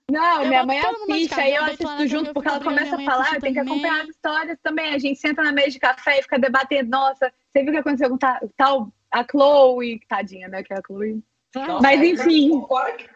[0.10, 2.96] Não, Eu minha boto mãe assiste, aí eu eu assisto junto, eu porque ela começa
[2.96, 4.94] a falar, assiste tem que acompanhar as histórias também.
[4.94, 7.80] A gente senta na mesa de café e fica debatendo, nossa, você viu o que
[7.80, 11.22] aconteceu com ta- tal, a Chloe, tadinha, né, que é a Chloe.
[11.82, 12.62] Mas enfim.
[12.98, 13.10] Que-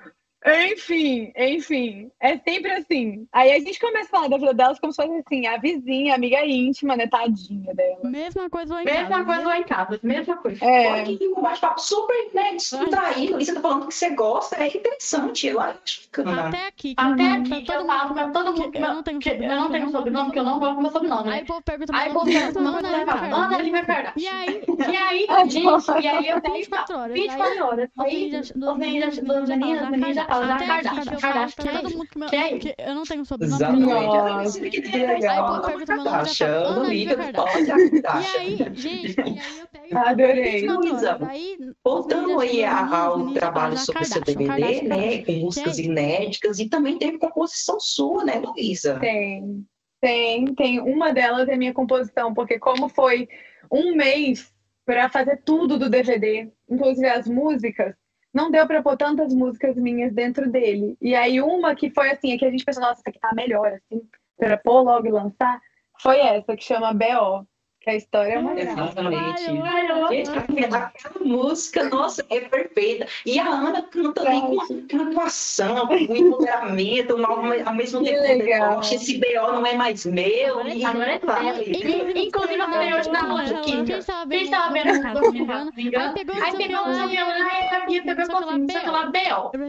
[0.71, 3.27] Enfim, enfim, é sempre assim.
[3.33, 6.13] Aí a gente começa a falar da vida delas como se fosse assim, a vizinha,
[6.13, 7.99] a amiga íntima, né, tadinha dela.
[8.03, 9.25] Mesma coisa lá em Mesma casa.
[9.25, 10.65] coisa lá em casa, mesma coisa.
[10.65, 13.39] É, que um bate-papo super né, descontraído.
[13.39, 15.47] E você tá falando que você gosta, é interessante.
[15.47, 16.47] Eu acho bacana.
[16.47, 16.95] Até aqui.
[16.95, 18.81] que Até eu- aqui tá que eu todo tava, mundo- pra todo mundo que eu
[18.93, 21.29] não tenho que eu sobrenome, não tenho sobrenome, que eu não gosto do meu sobrenome,
[21.29, 21.41] Aí né?
[21.41, 24.13] o povo pergunta, Aí mas você não pergunta, manda Ana manda ali verdade.
[24.17, 27.13] E aí, E aí, gente, e aí eu tenho 24 horas.
[27.13, 27.89] 24 horas.
[27.99, 31.97] Aí, os meninos já já Até Kardashian, aqui que eu falo Kardashian, pra é todo
[31.97, 33.55] mundo que, meu, é eu não tenho sobrenome.
[33.55, 33.87] Exatamente.
[33.87, 34.01] não.
[34.01, 35.55] Eu Nossa, pensei que legal.
[35.55, 37.77] Aí, pô, pergunta meu nome, Kardashian, já Ana Lívia Kardashian.
[37.77, 38.39] E Kardashian.
[38.39, 39.97] aí, gente, e aí eu pego.
[39.97, 40.61] Adorei.
[40.61, 41.21] 24 horas.
[41.21, 45.23] Luísa, Voltando aí ao trabalho sobre o seu Kardashian, DVD, Kardashian, né?
[45.23, 48.99] Com músicas Que é inéditas e também teve composição sua, né, Luísa?
[48.99, 49.65] Tem,
[50.01, 50.79] tem, tem.
[50.79, 53.27] Uma delas é minha composição, porque como foi
[53.71, 54.51] um mês
[54.85, 57.93] para fazer tudo do DVD, inclusive as músicas,
[58.33, 60.97] não deu para pôr tantas músicas minhas dentro dele.
[61.01, 63.31] E aí uma que foi assim, é que a gente pensou, nossa, essa aqui tá
[63.33, 64.01] melhor, assim,
[64.37, 65.59] para pôr logo e lançar,
[65.99, 67.45] foi essa que chama B.O.,
[67.91, 68.71] a história é uma graça.
[68.81, 69.43] Exatamente.
[69.63, 73.07] Ai, eu- Gente, aquela, aquela música, nossa, é perfeita.
[73.25, 78.11] E a Ana canta ali com uma graduação, com empoderamento, um ao, ao mesmo Que
[78.11, 78.79] tempo legal.
[78.81, 80.59] Esse BO não é mais meu.
[80.59, 80.85] Agora é e.
[80.85, 81.47] Agora é vai.
[81.47, 82.19] dela.
[82.27, 83.83] Inclusive, eu falei hoje na loja aqui.
[83.83, 85.71] Quem estava Quem vendo o?
[85.97, 86.95] Aí pegou o Aí seu pegou o violão.
[86.95, 89.51] seu violão e a Bia pegou assim, não sei o lá, B.O.
[89.53, 89.59] Eu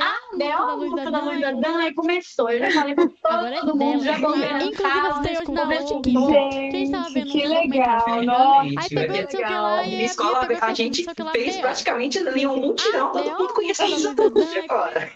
[0.00, 0.14] ah,
[0.52, 1.78] ah, música música da da Luísa Luísa Dan.
[1.78, 2.50] Aí começou.
[2.50, 4.32] Eu já falei pra é todo mundo, já dela.
[4.32, 6.32] combina Inclusive, você hoje na tudo.
[6.70, 8.62] Quem estava vendo que legal, nossa.
[8.62, 9.76] Aí pegou é que legal.
[9.76, 14.30] Na escola a gente fez praticamente ali um mutirão, todo mundo conhecia essa Luísa Dan,
[14.30, 15.12] música agora.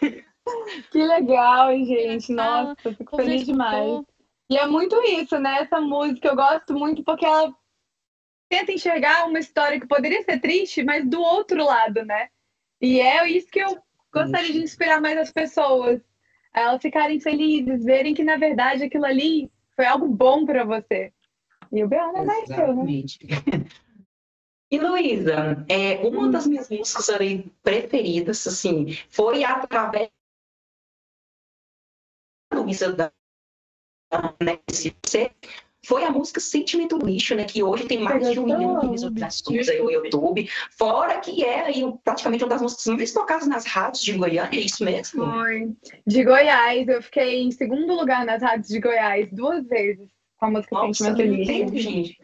[0.90, 2.32] Que legal, gente.
[2.32, 4.02] Nossa, fico feliz demais.
[4.50, 5.60] E é muito isso, né?
[5.62, 7.54] Essa música eu gosto muito porque ela
[8.48, 12.28] tenta enxergar uma história que poderia ser triste, mas do outro lado, né?
[12.80, 16.00] E é isso que eu gostaria de inspirar mais as pessoas.
[16.52, 21.12] A elas ficarem felizes, verem que, na verdade, aquilo ali foi algo bom para você.
[21.74, 22.84] E o Bel não é mais seu, né?
[24.70, 30.08] E Luísa, é, uma das minhas músicas ali preferidas, assim, foi através
[32.52, 33.12] da Luísa da
[34.40, 34.58] né,
[35.84, 37.44] foi a música Sentimento Lixo, né?
[37.44, 40.48] Que hoje tem mais de um milhão de visualizações aí no YouTube.
[40.70, 44.62] Fora que é aí, praticamente uma das músicas mais tocadas nas rádios de Goiânia, é
[44.62, 45.24] isso mesmo?
[45.24, 45.72] Foi.
[46.06, 50.50] De Goiás, eu fiquei em segundo lugar nas rádios de Goiás duas vezes com a
[50.50, 52.18] música Nossa, Sentimento entendo, gente.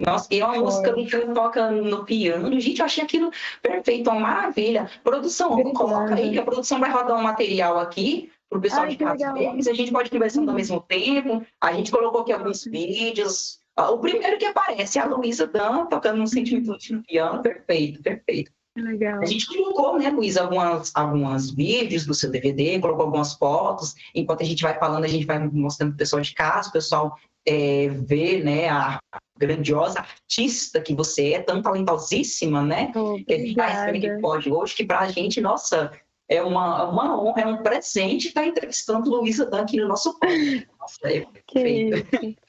[0.00, 0.64] Nossa, e é uma Foi.
[0.64, 2.60] música que toca no piano.
[2.60, 4.90] Gente, eu achei aquilo perfeito, uma maravilha.
[5.04, 5.76] Produção, Obrigada.
[5.76, 9.32] coloca aí que a produção vai rodar um material aqui pro pessoal Ai, de casa
[9.32, 9.66] deles.
[9.68, 11.46] A gente pode conversando ao mesmo tempo.
[11.60, 13.60] A gente colocou aqui alguns vídeos.
[13.76, 17.42] Ah, O primeiro que aparece é a Luísa Dan tocando um sentimento no piano.
[17.42, 18.50] Perfeito, perfeito.
[18.76, 19.20] Legal.
[19.20, 23.94] A gente colocou, né, Luísa, algumas, algumas vídeos do seu DVD, colocou algumas fotos.
[24.14, 27.16] Enquanto a gente vai falando, a gente vai mostrando pro pessoal de casa, o pessoal
[27.46, 28.98] é, vê, né, a
[29.36, 32.92] grandiosa artista que você é, tão talentosíssima, né?
[32.94, 33.98] Obrigada.
[33.98, 35.90] que pode hoje, que para a gente, nossa,
[36.28, 40.68] é uma, uma honra, é um presente estar entrevistando Luísa Dan aqui no nosso podcast.
[40.78, 42.42] Nossa, é Que perfeito.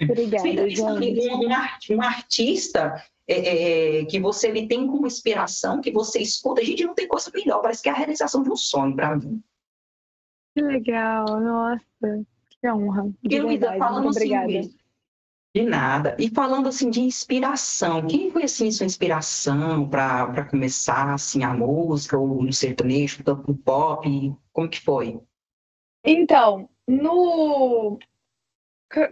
[0.00, 0.62] Obrigada,
[1.34, 6.20] um, um, art- um artista é, é, que você ele tem como inspiração, que você
[6.20, 8.94] escuta, a gente não tem coisa melhor, parece que é a realização de um sonho
[8.94, 9.42] para mim.
[10.54, 12.24] Que legal, nossa,
[12.60, 13.10] que honra.
[13.22, 14.68] De E Luísa, falando assim, obrigada.
[15.54, 16.16] de nada.
[16.18, 22.18] E falando assim de inspiração, quem foi assim sua inspiração para começar assim a música,
[22.18, 25.20] ou no sertanejo, tanto no pop, como que foi?
[26.04, 27.98] Então, no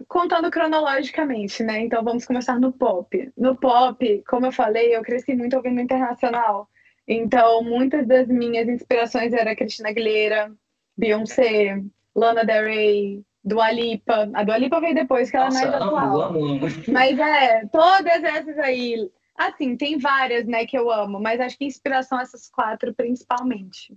[0.07, 1.81] contando cronologicamente, né?
[1.81, 3.31] Então vamos começar no pop.
[3.37, 6.67] No pop, como eu falei, eu cresci muito ouvindo internacional.
[7.07, 10.51] Então, muitas das minhas inspirações eram Christina Aguilera,
[10.97, 11.81] Beyoncé,
[12.15, 14.29] Lana Del Rey, Dua Lipa.
[14.33, 16.21] A Dua Lipa veio depois, que ela é Nossa, mais atual.
[16.21, 16.59] amo, amo.
[16.89, 19.09] Mas é, todas essas aí.
[19.37, 23.95] Assim, tem várias, né, que eu amo, mas acho que inspiração essas quatro principalmente.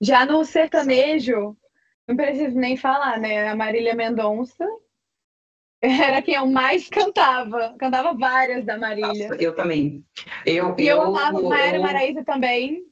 [0.00, 1.56] Já no sertanejo,
[2.06, 3.48] não preciso nem falar, né?
[3.48, 4.66] A Marília Mendonça
[5.80, 7.74] era quem eu mais cantava.
[7.78, 9.28] Cantava várias da Marília.
[9.30, 10.04] Nossa, eu também.
[10.44, 12.84] Eu, E eu amava Maiara eu- Maraíza também.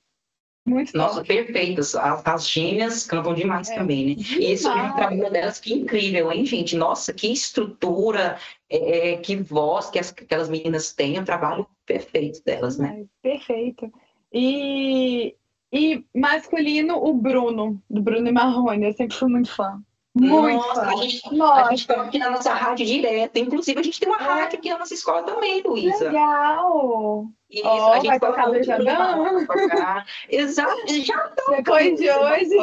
[0.69, 1.29] Muito Nossa, top.
[1.29, 1.95] perfeitas.
[1.95, 4.15] As, as gêmeas cantam demais É, também, né?
[4.39, 4.93] E esse demais.
[4.93, 6.77] o trabalho delas, que incrível, hein, gente?
[6.77, 8.39] Nossa, que estrutura,
[8.71, 13.05] é, que voz que as- aquelas meninas têm, o trabalho perfeito delas, né?
[13.23, 13.93] Perfeito.
[14.33, 15.35] E
[15.71, 18.87] E masculino, o Bruno, do Bruno e Marrone.
[18.87, 19.79] Eu sempre fui muito fã.
[20.15, 20.89] Muito Nossa, fã.
[20.89, 23.37] a gente, a Nossa, gente toca aqui na nossa rádio direto.
[23.39, 26.07] Inclusive, a gente tem uma rádio aqui na nossa escola também, Luísa.
[26.07, 27.27] legal.
[27.51, 30.07] Isso, Ó, a gente vai toca tocar vai tocar.
[30.29, 32.51] Exato, já Depois de hoje.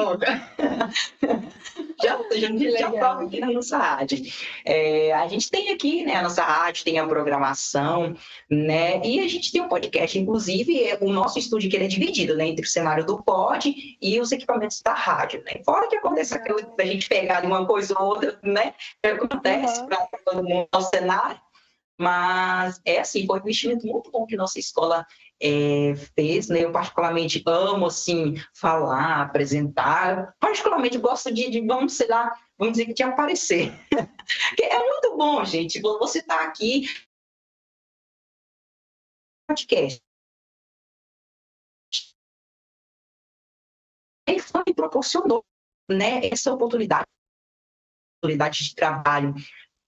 [2.02, 4.20] já, já, já toca aqui na nossa rádio.
[4.64, 8.16] É, a gente tem aqui, né, a nossa rádio, tem a programação,
[8.50, 11.88] né, e a gente tem um podcast, inclusive, é, o nosso estúdio que ele é
[11.88, 15.96] dividido, né, entre o cenário do pod e os equipamentos da rádio, né, fora que
[15.98, 19.88] acontece aquilo da gente pegar de uma coisa ou outra, né, que acontece Uhum.
[19.88, 21.40] para todo mundo no cenário,
[22.00, 25.06] mas é assim, foi um investimento muito bom que nossa escola
[25.42, 26.64] é, fez, né?
[26.64, 30.36] Eu particularmente amo, assim, falar, apresentar.
[30.40, 33.72] Particularmente gosto de, de, vamos, sei lá, vamos dizer que de aparecer.
[34.60, 35.80] É muito bom, gente.
[35.80, 36.88] Você tá aqui
[39.48, 40.02] podcast.
[44.28, 45.46] Ele só me proporcionou,
[45.90, 47.06] né, essa oportunidade,
[48.18, 49.36] oportunidade de trabalho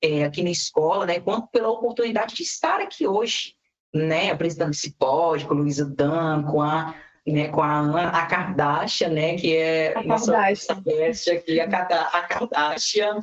[0.02, 3.56] é, aqui na escola, né, quanto pela oportunidade de estar aqui hoje,
[3.93, 6.95] né, apresentando esse pod com a Luísa Dan, com a,
[7.26, 12.22] né, com a Ana, a Kardashian, né, que é A nossa best aqui, a, a
[12.24, 13.22] Kardashian.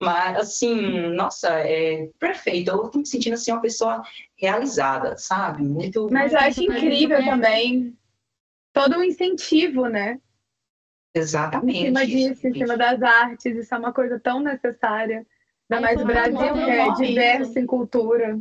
[0.00, 2.70] Mas, assim, nossa, é perfeito.
[2.70, 4.00] Eu tô me sentindo, assim, uma pessoa
[4.36, 5.64] realizada, sabe?
[5.64, 6.08] Muito...
[6.08, 7.98] Mas eu acho incrível também
[8.72, 10.20] todo um incentivo, né?
[11.14, 11.86] Em Exatamente.
[11.86, 13.56] cima disso, em cima das artes.
[13.56, 15.26] Isso é uma coisa tão necessária.
[15.70, 18.40] Ainda mais o Brasil, que é diverso em cultura.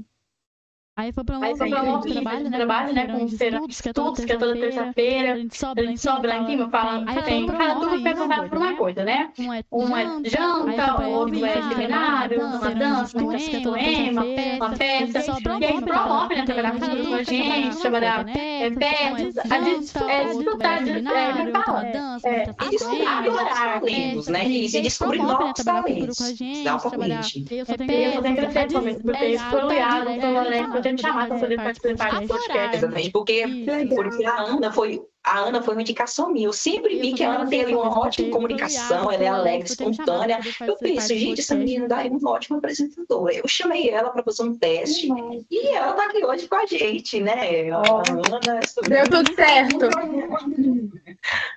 [0.98, 2.58] Aí foi pra um Aí outro foi um trabalho, né?
[2.58, 3.94] trabalho, né, com de feira estudos, que é
[4.26, 5.36] que é toda A terça-feira.
[5.38, 8.02] gente sobra A gente sobra lá em cima, fala, Aí tem, foi cada turma hora
[8.02, 8.78] responsável isso, por uma né?
[8.78, 9.30] coisa, né?
[9.38, 14.24] Um é Um é janta, aí outro é foi seminário, uma dança, música, poema,
[14.56, 15.20] uma festa.
[15.60, 20.90] E aí promove, né, trabalhar com com a gente, trabalhar é, festas, a é, de...
[21.14, 21.88] É, como é fala?
[22.24, 23.06] É, E descobrir
[23.54, 24.48] talentos, né?
[24.48, 26.20] E se descobrir novos talentos.
[26.20, 27.46] Exatamente.
[27.50, 31.40] Eu só Eu só tenho que agradecer esse momento, porque isso ter me chamado para
[31.40, 32.78] poder participar desse podcast.
[32.78, 33.44] Exatamente, porque,
[33.90, 35.02] porque a Ana foi.
[35.24, 36.48] A Ana foi uma indicação minha.
[36.48, 40.40] Eu sempre vi que a Ana tem ali uma ótima comunicação, ela é alegre, espontânea.
[40.66, 43.34] Eu penso, gente, essa menina daí é uma ótima apresentadora.
[43.34, 45.10] Eu chamei ela para fazer um teste
[45.52, 47.70] e ela tá aqui hoje com a gente, né?
[47.72, 47.78] A.
[47.78, 49.90] Ana, Deu tudo certo.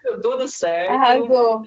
[0.02, 0.90] Deu tudo certo.
[0.90, 1.64] Arrasou.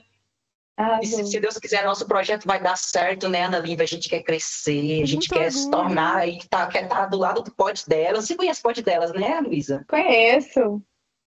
[1.01, 3.83] E se, se Deus quiser, nosso projeto vai dar certo, né, Ana Lívia?
[3.83, 7.17] A gente quer crescer, a gente Muito quer se tornar e tá, quer estar do
[7.17, 8.25] lado do pod delas.
[8.25, 9.85] Você conhece o pod delas, né, Luísa?
[9.87, 10.81] Conheço.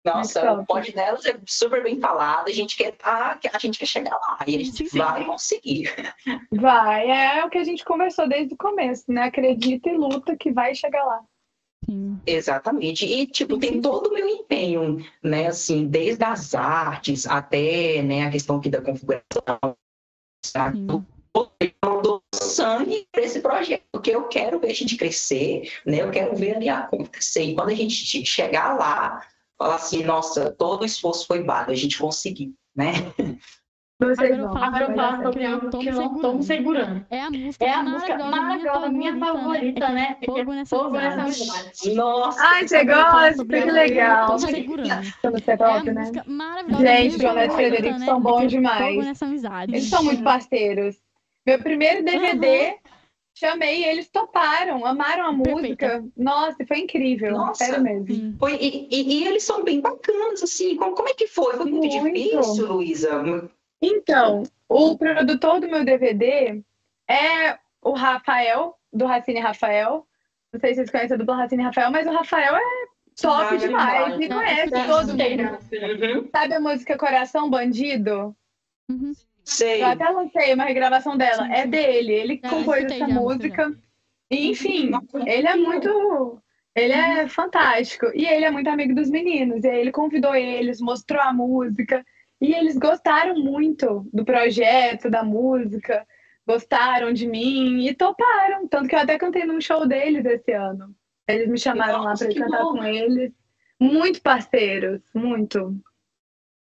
[0.04, 3.86] Nossa, o pod delas é super bem falado, a gente quer tá, a gente quer
[3.86, 4.98] chegar lá e a gente sim.
[4.98, 5.90] vai conseguir.
[6.52, 7.10] Vai.
[7.10, 9.22] É o que a gente conversou desde o começo, né?
[9.22, 11.22] Acredita e luta que vai chegar lá.
[11.86, 12.18] Sim.
[12.26, 13.04] Exatamente.
[13.04, 15.48] E, tipo, tem todo o meu empenho, né?
[15.48, 19.76] Assim, desde as artes até né, a questão aqui da configuração.
[20.44, 20.86] sabe?
[21.82, 26.02] Eu dou sangue para esse projeto, porque eu quero ver a gente crescer, né?
[26.02, 27.42] Eu quero ver ali acontecer.
[27.42, 29.20] E quando a gente che- chegar lá,
[29.58, 32.92] falar assim, nossa, todo o esforço foi válido, a gente conseguiu, né?
[34.08, 34.52] Vocês Agora eu vão.
[34.52, 37.06] falo Agora eu falar sobre algo que eu não tô me segurando.
[37.10, 40.16] É a música, É a música maravilhosa, minha favorita, né?
[40.24, 41.94] Fogo nessa Fogo nessa amizade.
[41.94, 42.40] Nossa!
[42.42, 43.44] Ai, você gosta?
[43.46, 44.26] Que legal.
[44.26, 45.02] Tô me segurando.
[45.04, 46.00] Você É a gosta, né?
[46.00, 46.84] música maravilhosa.
[46.86, 48.06] Gente, Neto e favorita, Frederico né?
[48.06, 49.04] são bons Fogo demais.
[49.04, 49.72] nessa amizade.
[49.74, 50.96] Eles são muito parceiros.
[51.46, 52.76] Meu primeiro DVD,
[53.36, 55.60] chamei, eles toparam, amaram a Perfeita.
[55.60, 56.04] música.
[56.16, 57.32] Nossa, foi incrível.
[57.32, 57.64] Nossa.
[57.66, 58.34] Sério mesmo.
[58.38, 60.74] Foi, e, e- e eles são bem bacanas, assim.
[60.76, 61.54] Como, como é que foi?
[61.56, 62.14] Foi muito, Muito.
[62.14, 63.22] difícil, Luísa?
[63.86, 66.62] Então, o produtor do meu DVD
[67.08, 70.06] é o Rafael, do Racine Rafael.
[70.52, 72.60] Não sei se vocês conhecem a dupla Racine Rafael, mas o Rafael é
[73.20, 74.12] top Ah, demais.
[74.14, 76.18] é Me Não, conhece é todo mundo.
[76.22, 76.28] Uhum.
[76.34, 78.34] Sabe a música Coração Bandido?
[78.88, 79.12] Uhum.
[79.44, 79.82] Sei.
[79.82, 81.44] Eu até lancei uma regravação dela.
[81.46, 82.12] Sim, É dele.
[82.12, 83.74] Ele Ah, compôs escutei essa já, música.
[84.30, 84.90] E, enfim,
[85.26, 86.40] ele é muito.
[86.74, 88.06] Ele é fantástico.
[88.14, 89.62] E ele é muito amigo dos meninos.
[89.62, 92.04] E aí ele convidou eles, mostrou a música.
[92.44, 96.06] E eles gostaram muito do projeto, da música.
[96.46, 98.68] Gostaram de mim e toparam.
[98.68, 100.94] Tanto que eu até cantei num show deles esse ano.
[101.26, 102.72] Eles me chamaram lá Nossa, para que cantar bom.
[102.72, 103.32] com eles.
[103.80, 105.74] Muito parceiros, muito.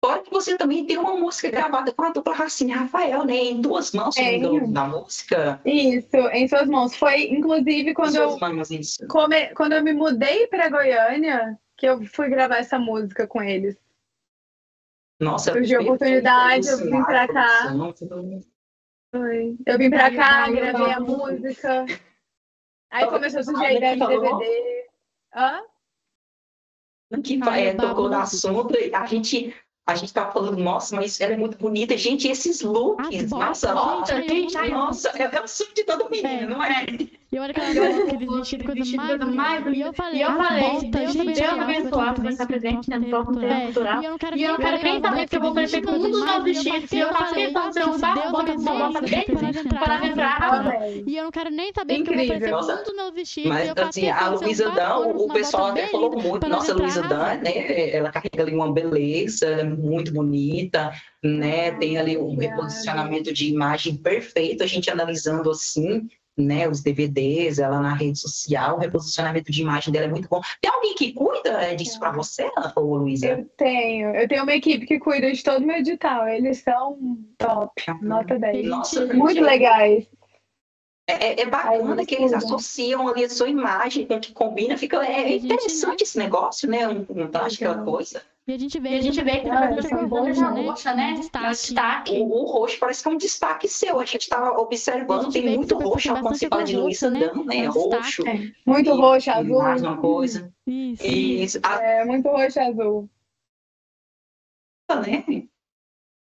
[0.03, 3.36] Fora que você também tem uma música gravada com a dupla Racine Rafael, né?
[3.36, 4.65] Em duas mãos, Tenho.
[4.67, 5.59] na música.
[5.65, 6.95] Isso, em suas mãos.
[6.95, 12.30] Foi, inclusive, quando eu mãos, come- quando eu me mudei para Goiânia, que eu fui
[12.30, 13.76] gravar essa música com eles.
[15.20, 17.74] Nossa, Surgiu a oportunidade, eu vim pra cá.
[19.11, 19.55] Foi.
[19.66, 21.86] Eu vim pra cá, gravei a música.
[22.91, 24.38] Aí começou a surgir a ideia falou.
[24.39, 24.86] DVD.
[25.34, 25.61] Hã?
[27.24, 29.55] que Ah, é, tocou no assunto, e a gente,
[29.88, 31.95] a gente tava falando, nossa, mas ela é muito bonita.
[31.97, 36.45] Gente, esses looks, nossa, nossa, gente, nossa, é, é o sonho de todo menino, É.
[36.47, 36.86] não é?
[37.36, 39.77] E olha que ela aquele vestido, coisa Vestido, mais bonita.
[39.77, 42.99] E eu falei, E eu as falei, Deus gente, Deus abençoado por estar presente do
[43.01, 43.25] cultural.
[43.25, 44.01] Porto Cultural.
[44.01, 45.99] E eu não quero E eu não quero nem saber se eu vou perfeito um
[45.99, 46.91] dos meus vestidos.
[46.93, 49.25] E eu faço questão de ser um barro, bota com uma bota bem
[49.67, 50.79] para entrar.
[51.05, 52.57] E eu não quero nem saber porque eu vou Incrível.
[52.57, 53.49] oferecer um dos meus vestidos.
[53.49, 57.91] Mas assim, a de Luísa Dan, o, pessoal até falou muito, nossa, Luísa Dan, né?
[57.91, 61.73] Ela carrega ali uma beleza, ela é muito bonita, né?
[61.73, 66.07] Tem ali um reposicionamento de imagem perfeito, a gente analisando assim,
[66.38, 66.67] né?
[66.67, 70.41] Os DVDs, ela na rede social, o reposicionamento de imagem dela é muito bom.
[70.61, 73.27] Tem alguém que cuida é, disso pra você, ô Luísa?
[73.27, 74.15] Eu tenho.
[74.15, 76.27] Eu tenho uma equipe que cuida de todo o meu edital.
[76.27, 76.97] Eles são
[77.38, 77.71] top.
[78.01, 78.67] Nota 10.
[78.67, 80.07] Nossa, Muito gente, legais.
[81.07, 84.75] É, é bacana Aí, que eles associam ali a sua imagem com o que combina,
[84.75, 86.88] fica é gente, interessante esse negócio, né?
[86.88, 87.86] Um, um, acho aquela Legal.
[87.86, 88.23] coisa.
[88.48, 90.93] E a gente vê, E a gente vê que Ah, tá essa com boa roxa,
[90.93, 91.14] né?
[91.14, 91.46] Destaque.
[91.46, 92.12] É um destaque.
[92.20, 94.00] O, o roxo parece que é um destaque seu.
[94.00, 96.64] A gente estava a observando, gente tem muito você roxo tem quando você bastante fala
[96.64, 97.43] de Luísa roxa, né?
[97.43, 97.58] Né?
[97.66, 98.24] É um Roxo.
[98.24, 98.56] destaque.
[98.66, 99.58] Muito e- roxo, azul.
[99.64, 100.54] Mais uma coisa.
[100.68, 101.60] Isso.
[101.64, 103.10] A É, muito roxo, azul.
[104.91, 105.48] né?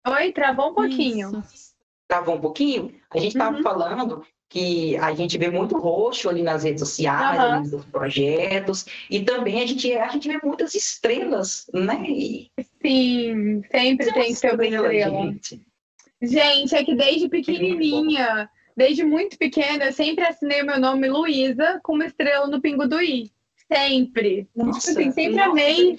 [0.08, 1.28] Oi, travou um pouquinho.
[1.52, 1.74] Isso.
[2.08, 3.00] Travou um pouquinho.
[3.10, 3.62] A gente estava Uhum.
[3.62, 9.22] falando que a gente vê muito roxo ali nas redes sociais, ali nos projetos, e
[9.22, 12.04] também a gente, a gente vê muitas estrelas, né?
[12.08, 12.50] E
[12.84, 15.24] Sim, sempre tem que ter uma estrela.
[15.24, 15.62] gente.
[16.20, 21.80] Gente, é que desde pequenininha, desde muito pequena, eu sempre assinei o meu nome Luísa
[21.84, 23.30] com uma estrela no Pingo do I.
[23.72, 24.48] Sempre.
[24.54, 25.96] Nossa, assim, sempre nossa, amei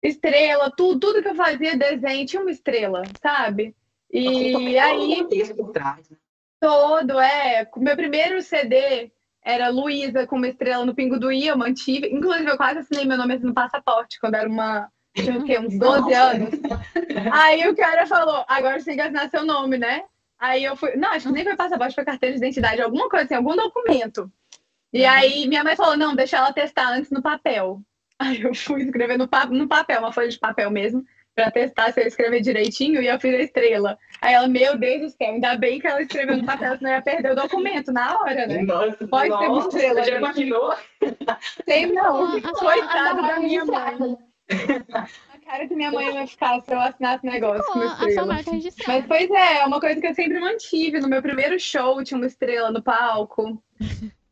[0.00, 3.74] estrela, tudo, tudo que eu fazia desenho tinha uma estrela, sabe?
[4.08, 6.16] E um aí, contexto por trás, né?
[6.60, 7.68] Todo, é.
[7.74, 9.10] o Meu primeiro CD
[9.42, 12.08] era Luísa com uma estrela no Pingo do I, eu mantive.
[12.08, 14.90] Inclusive, eu quase assinei meu nome assim no passaporte, quando era uma.
[15.14, 15.58] Tinha o quê?
[15.58, 16.20] Uns 12 Nossa.
[16.20, 16.50] anos.
[17.32, 20.02] Aí o cara falou: agora você tem que assinar seu nome, né?
[20.38, 20.96] Aí eu fui.
[20.96, 24.30] Não, acho que nem foi passaporte, foi carteira de identidade, alguma coisa assim, algum documento.
[24.92, 27.80] E aí minha mãe falou: não, deixa ela testar antes no papel.
[28.18, 31.04] Aí eu fui escrever no, pa no papel, uma folha de papel mesmo,
[31.34, 33.98] pra testar se eu escrever direitinho, e eu fiz a estrela.
[34.20, 36.96] Aí ela, meu Deus do céu, ainda bem que ela escreveu no papel, senão eu
[36.96, 38.62] ia perder o documento na hora, né?
[38.62, 40.74] Nossa, Pode ter uma nossa, estrela, já imaginou?
[41.64, 44.16] Sei não, a- coitada da minha mãe.
[44.48, 47.96] A cara que minha mãe ia ficar se eu assinasse negócio com Pô, uma a
[47.96, 48.42] sua estrela.
[48.86, 51.00] Mas, pois é, é uma coisa que eu sempre mantive.
[51.00, 53.62] No meu primeiro show tinha uma estrela no palco.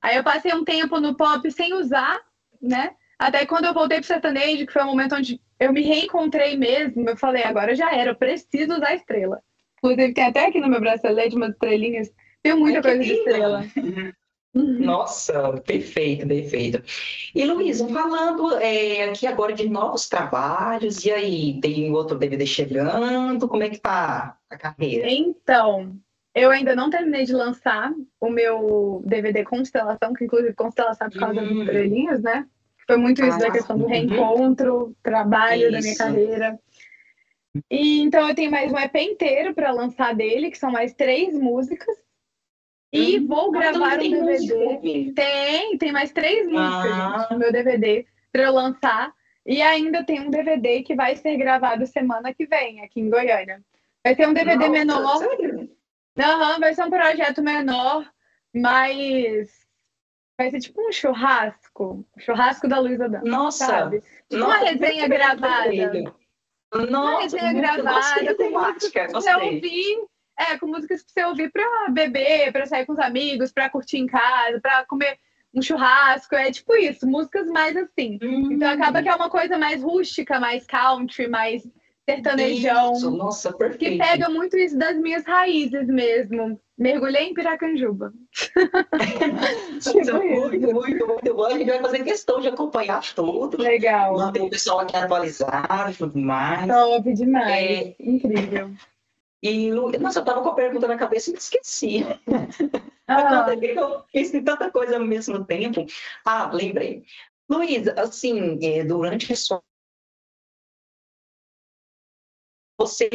[0.03, 2.21] Aí eu passei um tempo no pop sem usar,
[2.61, 2.91] né?
[3.19, 7.09] Até quando eu voltei pro sertanejo, que foi um momento onde eu me reencontrei mesmo,
[7.09, 9.41] eu falei, agora já era, eu preciso usar estrela.
[9.85, 12.11] Inclusive, tem até aqui no meu bracelete umas estrelinhas.
[12.43, 13.65] Tem muita Ai, coisa de estrela.
[14.55, 16.83] Nossa, perfeito, perfeito.
[17.35, 23.47] E Luísa, falando é, aqui agora de novos trabalhos, e aí, tem outro DVD chegando?
[23.49, 25.11] Como é que tá a carreira?
[25.11, 25.95] Então,
[26.35, 31.19] eu ainda não terminei de lançar o meu DVD Constelação, que inclusive Constelação é por
[31.19, 31.61] causa das Hum.
[31.61, 32.47] estrelinhas, né?
[32.87, 33.91] Foi muito isso da Ah, questão do uhum.
[33.91, 35.99] reencontro, trabalho da minha Isso.
[35.99, 36.59] carreira.
[37.71, 41.39] E então eu tenho mais um EP inteiro para lançar dele, que são mais três
[41.39, 41.95] músicas.
[42.93, 45.13] E Hum, vou gravar um DVD.
[45.15, 47.19] Tem, tem mais três músicas, Ah.
[47.21, 49.13] gente, no meu DVD para eu lançar.
[49.47, 53.63] E ainda tem um DVD que vai ser gravado semana que vem, aqui em Goiânia.
[54.03, 55.19] Vai ser um DVD Nossa, menor.
[55.19, 55.71] sério?
[56.19, 58.09] Aham, vai ser um projeto menor,
[58.55, 59.49] mas
[60.39, 62.07] vai ser tipo um churrasco.
[62.19, 64.01] Churrasco da Luísa Dan, Nossa, sabe?
[64.31, 66.15] Tipo uma nossa, resenha perfeito, gravada.
[66.91, 70.05] Nossa, resenha gravada, com temática, músicas pra ouvir.
[70.37, 73.99] É, com músicas pra você ouvir pra beber, pra sair com os amigos, pra curtir
[73.99, 75.17] em casa, pra comer
[75.55, 76.35] um churrasco.
[76.35, 78.19] É tipo isso, músicas mais assim.
[78.21, 81.63] Então acaba que é uma coisa mais rústica, mais country, mais
[82.09, 82.93] sertanejão.
[82.93, 83.99] Isso, nossa, Que perfeito.
[84.05, 86.61] pega muito isso das minhas raízes mesmo.
[86.77, 88.13] Mergulhei em Piracanjuba.
[89.87, 91.45] É muito, muito, muito bom.
[91.45, 93.61] A gente vai fazer questão de acompanhar tudo.
[93.61, 94.17] Legal.
[94.17, 96.67] Manter o pessoal aqui atualizado e tudo mais.
[96.67, 97.71] Top demais.
[97.71, 98.71] É, Incrível.
[99.43, 102.05] e, nossa, eu tava com a pergunta na cabeça e esqueci.
[103.07, 105.85] Ah, Eu fiz tanta coisa ao mesmo tempo.
[106.25, 107.03] Ah, lembrei.
[107.51, 109.63] Luísa, assim, eh, durante a sua.
[112.79, 113.09] Você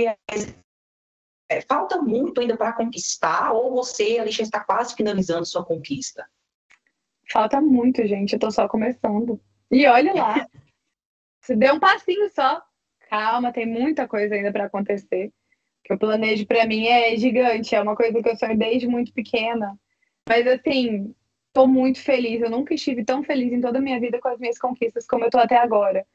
[1.50, 6.26] eh, falta muito ainda para conquistar, ou você ali já está quase finalizando sua conquista?
[7.32, 8.34] falta muito, gente.
[8.34, 9.40] Eu tô só começando.
[9.72, 10.48] E olha lá.
[11.42, 12.62] Se deu um passinho só.
[13.10, 15.28] Calma, tem muita coisa ainda para acontecer.
[15.28, 15.32] O
[15.84, 17.76] que eu planejo para mim é gigante.
[17.76, 19.80] É uma coisa que eu sonho desde muito pequena.
[20.28, 21.14] Mas assim,
[21.54, 22.42] tô muito feliz.
[22.42, 25.26] Eu nunca estive tão feliz em toda a minha vida com as minhas conquistas como
[25.26, 26.06] eu tô até agora.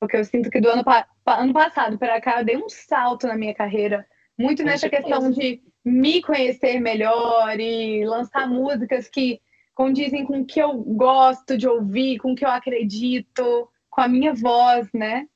[0.00, 0.82] Porque eu sinto que do ano,
[1.26, 4.06] ano passado para cá eu dei um salto na minha carreira,
[4.38, 9.40] muito nessa questão de me conhecer melhor e lançar músicas que
[9.74, 14.08] condizem com o que eu gosto de ouvir, com o que eu acredito, com a
[14.08, 15.26] minha voz, né?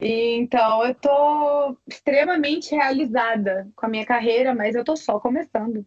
[0.00, 5.86] E, então eu tô extremamente realizada com a minha carreira, mas eu tô só começando.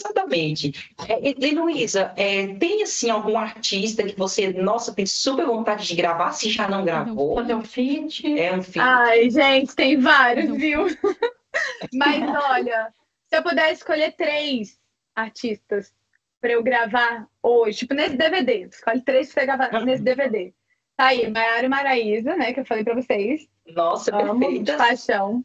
[0.00, 0.92] Exatamente.
[1.08, 5.86] É, e, e, Luísa, é, tem assim algum artista que você, nossa, tem super vontade
[5.86, 7.36] de gravar, se já não gravou?
[7.36, 8.38] Fazer um feat.
[8.38, 8.88] É um filme.
[8.88, 10.86] Ai, gente, tem vários, viu?
[11.92, 12.92] Mas olha,
[13.26, 14.78] se eu puder escolher três
[15.14, 15.94] artistas
[16.40, 20.54] para eu gravar hoje, tipo nesse DVD, escolhe três você gravar nesse DVD.
[20.96, 23.48] Tá aí, Maiara e Maraísa, né, que eu falei pra vocês.
[23.66, 24.76] Nossa, Amo de perfeita.
[24.76, 25.44] paixão.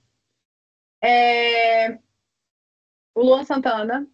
[1.01, 1.97] É...
[3.13, 4.07] O Luan Santana,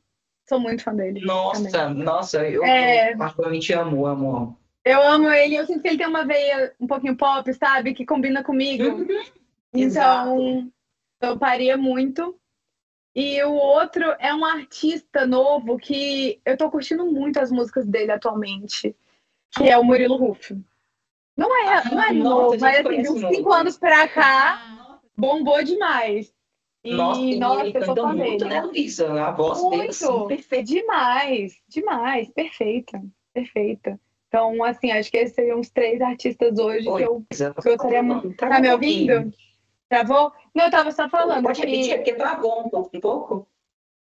[0.47, 1.21] sou muito fã dele.
[1.21, 2.03] Nossa, também.
[2.03, 3.13] nossa, eu, É.
[3.13, 4.57] eu particularmente amo, amo, amo.
[4.83, 7.93] Eu amo ele, eu sinto que ele tem uma veia um pouquinho pop, sabe?
[7.93, 8.83] Que combina comigo.
[8.83, 9.23] Uhum.
[9.73, 10.71] Então,
[11.21, 12.35] eu paria muito.
[13.15, 18.11] E o outro é um artista novo que eu tô curtindo muito as músicas dele
[18.11, 18.95] atualmente,
[19.55, 20.57] que é o Murilo Ruff.
[21.37, 24.53] Não é, não é Ah, novo, nossa, mas assim, de uns cinco anos pra cá,
[24.61, 26.33] Ah, bombou demais.
[26.83, 29.23] E, Nossa, e nossa, ele canta muito, né, Luísa?
[29.23, 30.27] A voz dele, assim, Muito.
[30.27, 30.63] perfeita.
[30.65, 33.01] Demais, demais, perfeita,
[33.33, 33.99] perfeita.
[34.27, 38.01] Então, assim, acho que esses seriam os três artistas hoje Oi, que eu Luísa, gostaria
[38.01, 38.33] muito.
[38.33, 39.31] Trava Tá me um ouvindo?
[39.89, 40.31] Travou?
[40.55, 43.47] Não, eu tava só falando Pode repetir, é que porque travou um pouco, um pouco.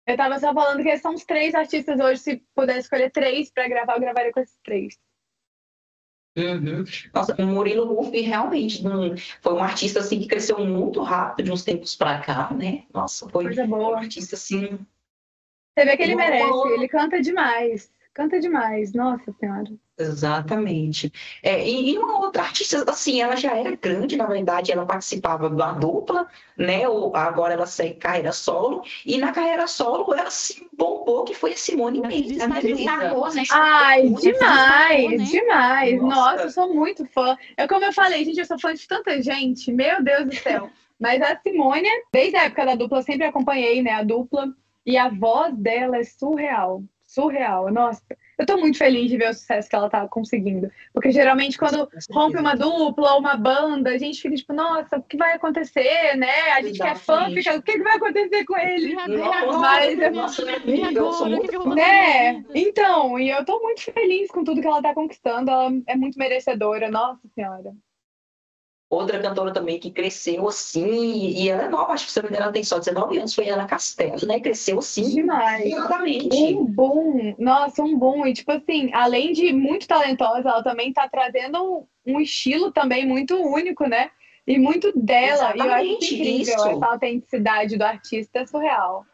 [0.06, 2.20] eu tava só falando que esses são os três artistas hoje.
[2.20, 4.98] Se puder escolher três pra gravar, eu gravaria com esses três.
[6.36, 6.84] Uhum.
[7.14, 8.82] Nossa, o Murilo Ruff realmente
[9.40, 12.84] foi um artista assim que cresceu muito rápido de uns tempos pra cá, né?
[12.92, 14.78] Nossa, foi Coisa um artista assim.
[15.78, 17.90] Você vê que ele merece, ele canta demais.
[18.16, 19.70] Canta demais, nossa senhora.
[19.98, 21.12] Exatamente.
[21.42, 25.50] É, e, e uma outra artista, assim, ela já era grande, na verdade, ela participava
[25.50, 26.88] da dupla, né?
[26.88, 31.52] O- agora ela segue carreira solo, e na carreira solo ela se bombou, que foi
[31.52, 32.62] a Simone Mendes, né?
[32.62, 33.42] destacou, né?
[33.52, 35.24] Ai, Muito demais, né?
[35.26, 36.00] demais.
[36.00, 36.16] Nossa.
[36.16, 37.36] Nossa, eu sou muito fã.
[37.54, 39.70] É como eu falei, gente, eu sou fã de tanta gente.
[39.70, 40.70] Meu Deus do céu.
[40.98, 44.48] Mas a Simone, desde a época da dupla, eu sempre acompanhei, né, a dupla.
[44.86, 46.82] E a voz dela é surreal.
[47.16, 47.72] Surreal.
[47.72, 48.02] Nossa,
[48.38, 50.70] eu tô muito feliz de ver o sucesso que ela tá conseguindo.
[50.92, 55.02] Porque geralmente quando rompe uma dupla ou uma banda, a gente fica tipo, nossa, o
[55.02, 56.50] que vai acontecer, né?
[56.54, 58.94] A gente que é fã fica, o que vai acontecer com ele?
[58.94, 59.08] Mas
[60.94, 62.44] eu muito Né?
[62.54, 65.50] Então, e eu tô muito feliz com tudo que ela tá conquistando.
[65.50, 67.72] Ela é muito merecedora, nossa senhora.
[68.88, 72.28] Outra cantora também que cresceu assim, e ela é nova, acho que se não me
[72.28, 74.38] engano, ela tem só 19 anos, foi Ana Castelo, né?
[74.38, 75.74] Cresceu assim, Demais.
[75.74, 76.54] rapidamente.
[76.54, 78.24] Um boom, nossa, um boom.
[78.28, 83.34] E tipo assim, além de muito talentosa, ela também tá trazendo um, estilo também muito
[83.34, 84.08] único, né?
[84.46, 85.52] E muito dela.
[85.56, 86.68] E eu acho Exatamente, incrível isso.
[86.68, 89.04] essa autenticidade do artista, é surreal.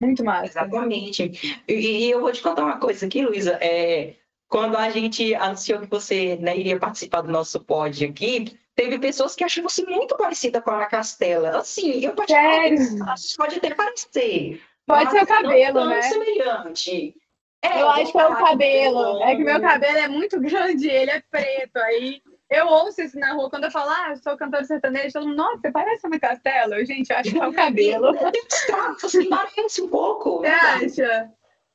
[0.00, 0.46] Muito massa.
[0.46, 1.60] Exatamente.
[1.66, 3.58] E, e eu vou te contar uma coisa aqui, Luísa.
[3.60, 4.14] É,
[4.48, 9.34] quando a gente anunciou que você né, iria participar do nosso pod aqui, teve pessoas
[9.34, 11.58] que achavam você muito parecida com a Ana Castela.
[11.58, 14.62] Assim, eu particularmente acho pode até parecer.
[14.86, 16.02] Pode ser o cabelo, não né?
[16.02, 17.16] semelhante.
[17.60, 19.22] É, Eu acho que é o cabelo.
[19.24, 21.76] É que meu cabelo é muito grande ele é preto.
[21.76, 23.50] Aí eu ouço isso na rua.
[23.50, 26.20] Quando eu falo, ah, eu sou cantora sertaneja, todo mundo, nossa, você parece a Ana
[26.20, 26.74] Castelo.
[26.74, 28.06] Eu, Gente, eu acho que é o cabelo.
[28.06, 30.38] Eu tenho uns traços, assim, parece um pouco.
[30.38, 31.32] Você acha?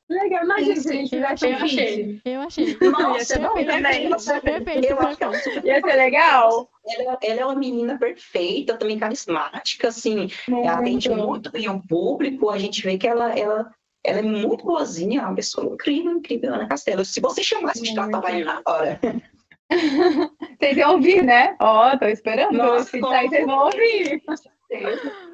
[0.08, 2.04] Legal, imagina se a gente fizesse Eu um achei.
[2.04, 2.22] feat.
[2.26, 2.64] Eu achei.
[3.14, 4.10] Ia ser bom Perfeito, também.
[4.42, 6.70] Perfeito, Eu acho que é Ia ser legal?
[6.86, 12.50] Ela, ela é uma menina perfeita, também carismática, assim, ela atende muito bem ao público,
[12.50, 13.70] a gente vê que ela, ela,
[14.04, 17.02] ela é muito boazinha, uma pessoa incrível, incrível, Ana Castelo.
[17.04, 18.10] Se você chamasse, a gente Muito.
[18.10, 19.00] tava na hora.
[20.60, 21.56] Vocês iam ouvir, né?
[21.58, 22.54] Ó, tô esperando.
[22.54, 24.22] Nossa, aí vocês vão ouvir.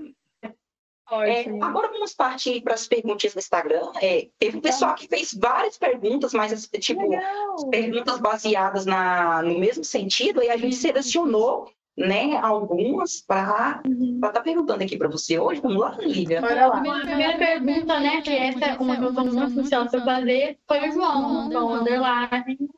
[1.12, 3.90] É, agora vamos partir para as perguntas do Instagram.
[4.00, 7.68] É, teve um pessoal que fez várias perguntas, mas tipo, Legal.
[7.70, 14.20] perguntas baseadas na, no mesmo sentido, e a gente selecionou né, algumas para Uhum.
[14.24, 15.60] estar perguntando aqui para você hoje.
[15.60, 16.40] Vamos lá, Lívia?
[16.40, 16.78] Bora lá.
[16.78, 20.88] A primeira pergunta, né, que essa é uma que eu vou função para fazer, foi
[20.88, 22.70] o João, João Underline.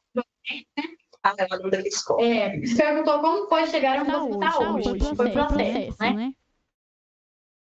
[1.23, 2.21] Ah, ela não deve escola.
[2.27, 4.89] É, perguntou como foi chegar onde Tá está tá hoje.
[4.91, 5.15] hoje.
[5.15, 6.33] Foi processo, né?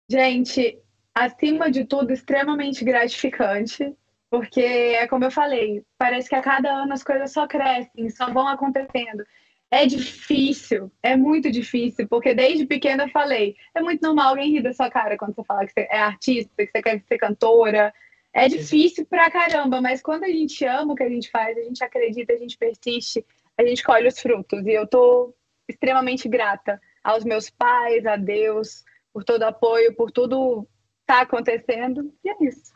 [0.08, 0.78] Gente,
[1.14, 3.94] acima de tudo, extremamente gratificante,
[4.28, 8.30] porque é como eu falei, parece que a cada ano as coisas só crescem, só
[8.30, 9.24] vão acontecendo.
[9.70, 14.62] É difícil, é muito difícil, porque desde pequena eu falei, é muito normal alguém rir
[14.62, 17.92] da sua cara quando você fala que você é artista, que você quer ser cantora.
[18.32, 21.62] É difícil pra caramba, mas quando a gente ama o que a gente faz, a
[21.62, 23.24] gente acredita, a gente persiste,
[23.56, 24.66] a gente colhe os frutos.
[24.66, 25.34] E eu tô
[25.68, 28.84] extremamente grata aos meus pais, a Deus,
[29.14, 30.66] por todo o apoio, por tudo
[31.06, 32.12] tá acontecendo.
[32.24, 32.74] E é isso.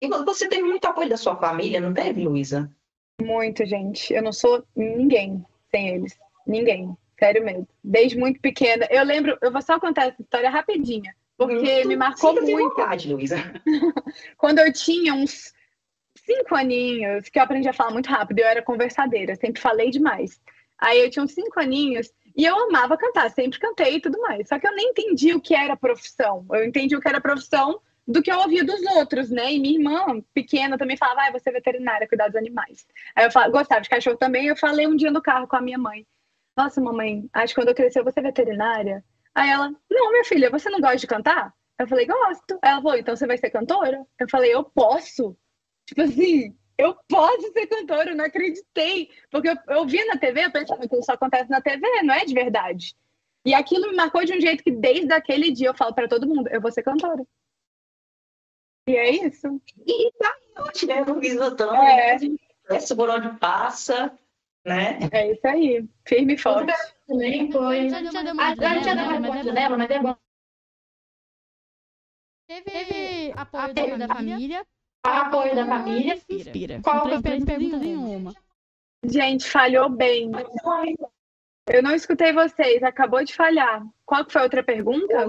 [0.00, 2.70] E você teve muito apoio da sua família, não teve, Luísa?
[3.20, 4.14] Muito, gente.
[4.14, 6.16] Eu não sou ninguém sem eles.
[6.46, 6.96] Ninguém.
[7.18, 7.68] Sério mesmo.
[7.82, 8.86] Desde muito pequena.
[8.90, 11.88] Eu lembro, eu vou só contar essa história rapidinha, porque Muito.
[11.88, 12.56] me marcou muito.
[12.56, 13.36] vontade, Luísa.
[14.38, 15.52] Quando eu tinha uns
[16.16, 20.40] cinco aninhos, que eu aprendi a falar muito rápido, eu era conversadeira, sempre falei demais.
[20.78, 24.48] Aí eu tinha uns cinco aninhos e eu amava cantar, sempre cantei e tudo mais.
[24.48, 26.46] Só que eu nem entendi o que era profissão.
[26.50, 29.52] Eu entendi o que era profissão do que eu ouvia dos outros, né?
[29.52, 32.86] E minha irmã, pequena, também falava, ah, você é veterinária, cuidar dos animais.
[33.14, 35.60] Aí eu falava, gostava de cachorro também, eu falei um dia no carro com a
[35.60, 36.06] minha mãe.
[36.56, 39.04] Nossa, mamãe, acho que quando eu crescer vou ser veterinária.
[39.34, 41.54] Aí ela, não, minha filha, você não gosta de cantar?
[41.78, 42.58] Eu falei, gosto.
[42.62, 44.04] Aí ela falou, então você vai ser cantora?
[44.18, 45.36] Eu falei, eu posso.
[45.86, 49.10] Tipo assim, eu posso ser cantora, eu não acreditei.
[49.30, 52.24] Porque eu, eu via na TV, eu pensava que isso acontece na TV, não é
[52.24, 52.96] de verdade.
[53.44, 56.28] E aquilo me marcou de um jeito que desde aquele dia eu falo pra todo
[56.28, 57.24] mundo, eu vou ser cantora.
[58.88, 59.60] E é isso.
[59.86, 61.46] E tá hoje, né, Luísa?
[61.46, 62.18] Então, É.
[62.70, 64.16] Essa por onde passa,
[64.64, 64.98] né?
[65.12, 65.88] É isso aí.
[66.06, 66.72] Firme e forte.
[67.06, 67.86] Também foi.
[67.86, 70.16] A gente já deu uma resposta dela, mas é bom.
[72.46, 74.66] Teve apoio da família.
[75.04, 76.20] Apoio da família.
[76.28, 76.80] Inspira.
[76.82, 78.34] Qual Três que é a perguntas em uma.
[79.04, 80.30] Gente, falhou bem.
[81.68, 83.84] Eu não escutei vocês, acabou de falhar.
[84.04, 85.26] Qual que foi a outra pergunta?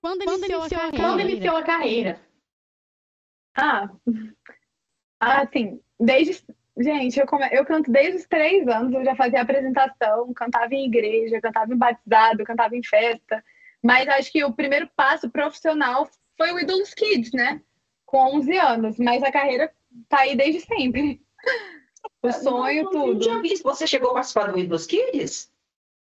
[0.00, 0.96] Quando iniciou, a carreira?
[0.96, 2.20] Quando iniciou a carreira?
[3.54, 3.90] Ah,
[5.20, 5.80] ah, sim.
[6.00, 6.42] Desde,
[6.78, 7.48] gente, eu, come...
[7.52, 8.94] eu canto desde os três anos.
[8.94, 13.44] Eu já fazia apresentação, cantava em igreja, cantava em batizado, cantava em festa.
[13.82, 17.60] Mas acho que o primeiro passo profissional foi o Idols Kids, né?
[18.12, 18.98] Com 11 anos.
[18.98, 19.72] Mas a carreira
[20.08, 21.20] tá aí desde sempre.
[22.22, 23.20] O sonho, Eu tudo.
[23.20, 23.62] tinha visto.
[23.64, 25.50] Você chegou a participar do Idols Kids?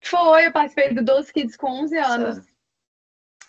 [0.02, 2.46] Foi, eu participei do Idols Kids com 11 anos.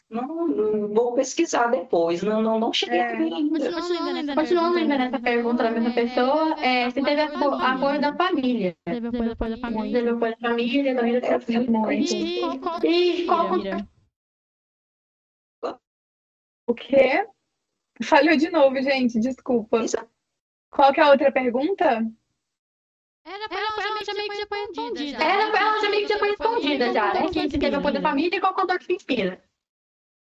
[0.09, 2.23] Não, não, vou pesquisar depois.
[2.23, 3.13] Não, não, não cheguei É.
[3.13, 3.71] a ver ainda.
[3.71, 8.15] Continuando ainda Continuando ainda nessa pergunta da mesma pessoa, é, se teve apo- apoio da
[8.15, 8.75] família.
[8.85, 9.91] Teve apoio, apoio da família.
[9.99, 11.71] Teve apoio da família, da família da família.
[11.71, 12.85] Muito.
[12.85, 13.51] E qual?
[16.67, 17.27] O quê?
[18.03, 19.83] Falhou de novo, gente, desculpa.
[19.83, 19.97] Isso.
[20.71, 22.05] Qual que é a outra pergunta?
[23.25, 25.23] Era pra ela já meio que já foi respondida.
[25.23, 27.27] Era, ela já meio que já foi respondida já, né?
[27.27, 29.43] Que se teve apoio da família e qual cantor que se inspira.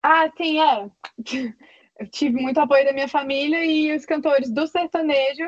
[0.01, 0.89] Ah, sim, é.
[1.99, 5.47] Eu tive muito apoio da minha família e os cantores do sertanejo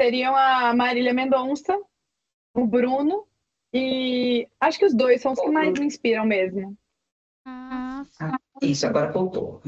[0.00, 1.76] seriam a Marília Mendonça,
[2.54, 3.26] o Bruno
[3.74, 6.76] e acho que os dois são os que mais me inspiram mesmo.
[7.44, 8.04] Ah,
[8.62, 9.60] Isso, agora voltou.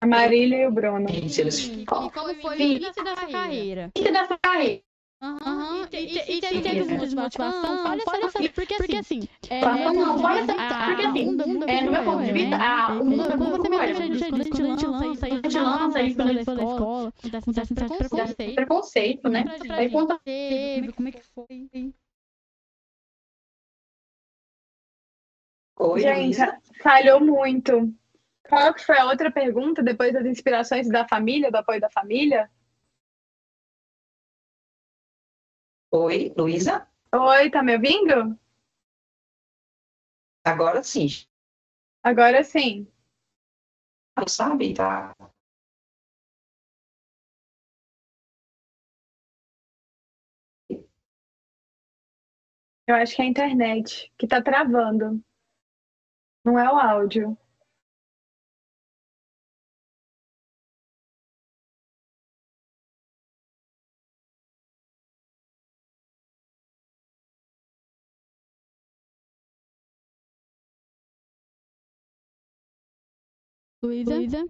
[0.00, 1.08] A Marília e o Bruno.
[1.08, 1.82] Gente, eles- sim.
[1.82, 3.90] E como foi o início dessa carreira?
[3.94, 4.82] E dessa carreira.
[5.20, 5.88] Aham.
[5.92, 7.76] E, e, e teve teve muita desmotivação?
[8.04, 9.20] Fala essa, porque, porque assim,
[9.50, 12.92] é, Fala, não, fala essa- a- porque assim, é, no meu ponto de vista, a-
[12.92, 13.80] o mundo é quando muito você cruel.
[13.80, 16.38] mesmo já disse, quando a gente lança isso, a gente lança isso quando a na
[16.38, 18.54] gente for da escola, acontece um certo preconceito.
[18.54, 19.44] Preconceito, né?
[19.70, 21.92] Aí conta teve, como é que foi?
[25.80, 26.38] Oi, Gente,
[26.82, 27.92] falhou muito.
[28.48, 32.50] Qual que foi a outra pergunta depois das inspirações da família, do apoio da família?
[35.90, 36.88] Oi, Luísa?
[37.14, 38.38] Oi, tá me ouvindo?
[40.44, 41.08] Agora sim.
[42.02, 42.90] Agora sim.
[44.16, 44.72] Não sabe?
[44.72, 45.14] Tá.
[52.86, 55.22] Eu acho que é a internet que tá travando.
[56.42, 57.36] Não é o áudio.
[73.82, 74.44] Luísa?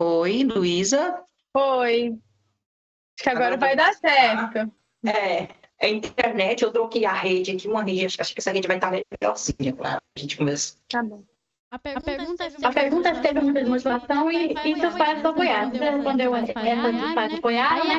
[0.00, 1.24] Oi, Luísa?
[1.56, 2.18] Oi.
[3.16, 4.72] Acho que agora Agora vai dar certo.
[5.06, 5.48] É,
[5.80, 8.90] a internet, eu troquei a rede aqui, uma rede, acho que essa rede vai estar
[8.90, 10.00] melhorzinha, claro.
[10.16, 10.76] A gente começa.
[10.88, 11.22] Tá bom.
[11.74, 15.70] A pergunta, A pergunta é se teve muita desmotivação e, e seus pais apoiaram.
[15.72, 17.94] Você respondeu essa dos pais apoiaram, né?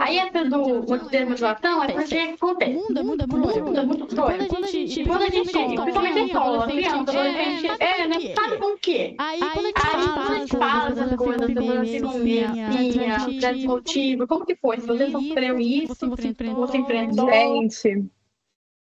[0.00, 1.08] Aí essa do...
[1.08, 2.72] Desmotivação é porque acontece.
[2.72, 3.80] Muda, muda, muda.
[3.80, 4.48] é muito cruel.
[4.48, 5.04] Quando a gente...
[5.04, 8.34] Quando a gente, principalmente na escola, criança, adolescente, adolescente, é, né?
[8.34, 9.14] Sabe com o quê?
[9.18, 14.80] Aí, quando a gente fala essas coisas, assim, assim, desmotivo, como que foi?
[14.80, 17.30] Se você sofreu isso, você enfrentou.
[17.30, 18.04] Gente,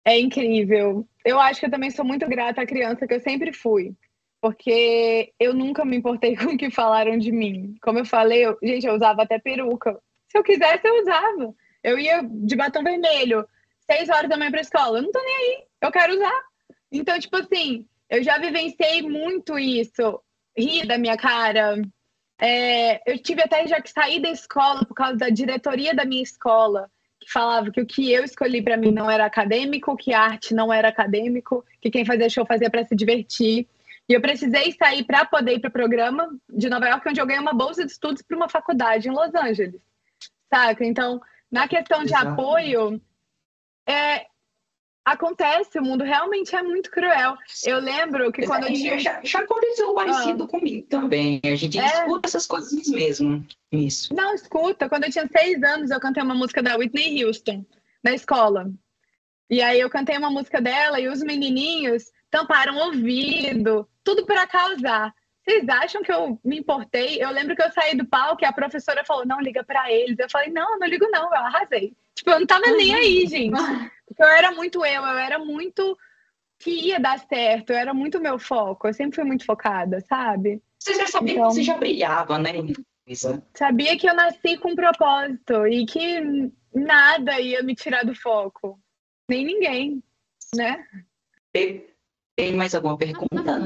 [0.05, 1.09] é incrível.
[1.25, 3.97] Eu acho que eu também sou muito grata à criança que eu sempre fui.
[4.41, 7.75] Porque eu nunca me importei com o que falaram de mim.
[7.83, 9.99] Como eu falei, eu- gente, eu usava até peruca.
[10.29, 11.55] Se eu quisesse, eu usava.
[11.83, 13.47] Eu ia de batom vermelho,
[13.91, 14.99] seis horas da manhã pra escola.
[14.99, 15.65] Eu não tô nem aí.
[15.81, 16.43] Eu quero usar.
[16.93, 20.21] Então, tipo assim, eu já vivenciei muito isso.
[20.57, 21.81] Rir da minha cara.
[22.41, 26.23] É, eu tive até já que sair da escola por causa da diretoria da minha
[26.23, 26.89] escola,
[27.21, 30.73] que falava que o que eu escolhi pra mim não era acadêmico, que arte não
[30.73, 33.67] era acadêmico, que quem fazia show fazia pra se divertir.
[34.09, 37.27] E eu precisei sair para poder ir para o programa de Nova York, onde eu
[37.27, 39.81] ganhei uma bolsa de estudos para uma faculdade em Los Angeles.
[40.53, 40.85] Saca?
[40.85, 41.21] Então,
[41.51, 42.41] na questão de Exatamente.
[42.41, 43.03] apoio,
[43.87, 44.27] é,
[45.05, 47.37] acontece, o mundo realmente é muito cruel.
[47.65, 48.99] Eu lembro que quando eu já, tinha.
[48.99, 51.41] já, já aconteceu parecido comigo também.
[51.45, 51.85] A gente É.
[51.87, 53.47] escuta essas coisas mesmo.
[53.71, 54.15] Isso.
[54.15, 57.65] Não, escuta, quando eu tinha seis anos, eu cantei uma música da Whitney Houston
[58.03, 58.71] na escola.
[59.51, 64.47] E aí eu cantei uma música dela e os menininhos tamparam o ouvido, tudo para
[64.47, 65.15] causar.
[65.45, 67.23] Vocês acham que eu me importei?
[67.23, 70.19] Eu lembro que eu saí do palco e a professora falou: não, liga para eles.
[70.19, 71.95] Eu falei: não, eu não ligo, não, eu arrasei.
[72.15, 73.57] Tipo, eu não tava nem aí, gente.
[74.07, 75.97] Porque eu era muito eu, eu era muito
[76.59, 80.61] que ia dar certo, eu era muito meu foco, eu sempre fui muito focada, sabe?
[80.79, 82.53] Você já sabia Então- que você já brilhava, né,
[83.07, 83.43] Luísa?
[83.55, 86.21] Sabia que eu nasci com um propósito e que
[86.75, 88.79] nada ia me tirar do foco.
[89.29, 90.03] Nem ninguém,
[90.55, 90.85] né?
[92.39, 93.57] Tem, mais alguma pergunta?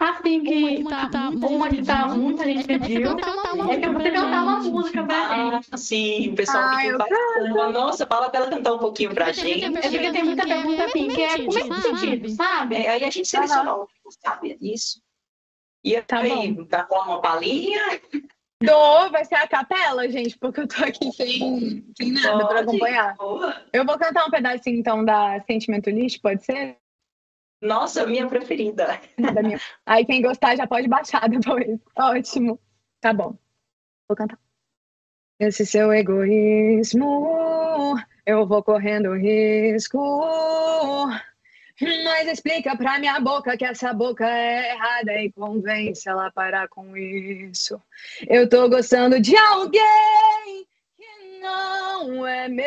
[0.00, 4.42] Assim que Uma que tá uma que tá muita gente pediu é que você cantar
[4.42, 5.68] uma música pra gente.
[5.70, 9.12] Ah, sim, o pessoal Ah, que eu faz Nossa, fala pra ela cantar um pouquinho
[9.12, 9.66] pra gente.
[9.66, 12.76] É porque tem muita pergunta assim, que é com esse sentido, sabe?
[12.76, 13.86] É, aí a gente selecionou,
[14.24, 15.02] sabe disso.
[15.84, 18.00] E Tá aí, tá com uma palhinha?
[18.62, 23.14] Dou, vai ser a capela, gente, porque eu tô aqui sem, sem nada pra acompanhar.
[23.16, 23.60] Boa.
[23.74, 26.78] Eu vou cantar um pedacinho então da Sentimentalist, pode ser?
[27.62, 29.00] Nossa, minha preferida.
[29.16, 31.78] Da minha- Aí quem gostar já pode baixar depois.
[31.96, 32.58] Ótimo.
[33.00, 33.36] Tá bom.
[34.08, 34.38] Vou cantar.
[35.40, 39.98] Esse seu egoísmo, eu vou correndo risco.
[42.04, 46.68] Mas explica pra minha boca que essa boca é errada e convence ela a parar
[46.68, 47.80] com isso.
[48.28, 50.64] Eu tô gostando de alguém
[50.96, 52.62] que não é meu.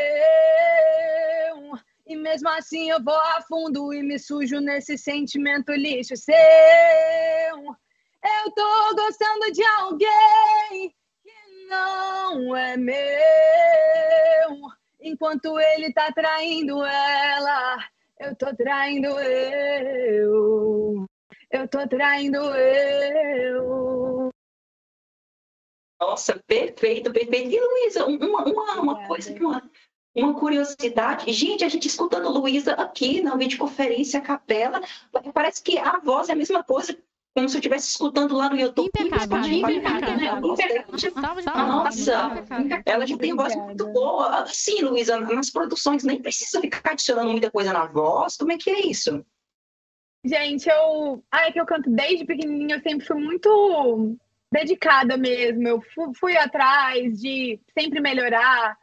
[2.08, 6.36] E mesmo assim eu vou a fundo e me sujo nesse sentimento lixo seu.
[6.36, 12.96] Eu tô gostando de alguém que não é meu.
[15.02, 17.78] Enquanto ele tá traindo ela,
[18.20, 21.06] eu tô traindo eu.
[21.52, 24.30] Eu tô traindo eu.
[26.00, 27.56] Nossa, perfeito, perfeito.
[27.56, 29.72] E Luísa, uma, uma, uma coisa, uma,
[30.24, 31.32] uma curiosidade.
[31.34, 34.82] Gente, a gente escutando Luísa aqui na videoconferência capela,
[35.34, 36.98] parece que a voz é a mesma coisa,
[37.36, 38.90] como se eu estivesse escutando lá no YouTube.
[38.98, 40.42] Impecável, impecável,
[41.68, 42.82] Nossa.
[42.86, 44.46] Ela já tem voz muito boa.
[44.48, 48.38] Sim, Luísa, nas produções nem precisa ficar adicionando muita coisa na voz.
[48.38, 49.26] Como é que é isso?
[50.24, 51.24] Gente, eu.
[51.32, 54.18] Ah, é que eu canto desde pequenininha, eu sempre fui muito
[54.52, 55.68] dedicada mesmo.
[55.68, 58.78] Eu fu- fui atrás de sempre melhorar.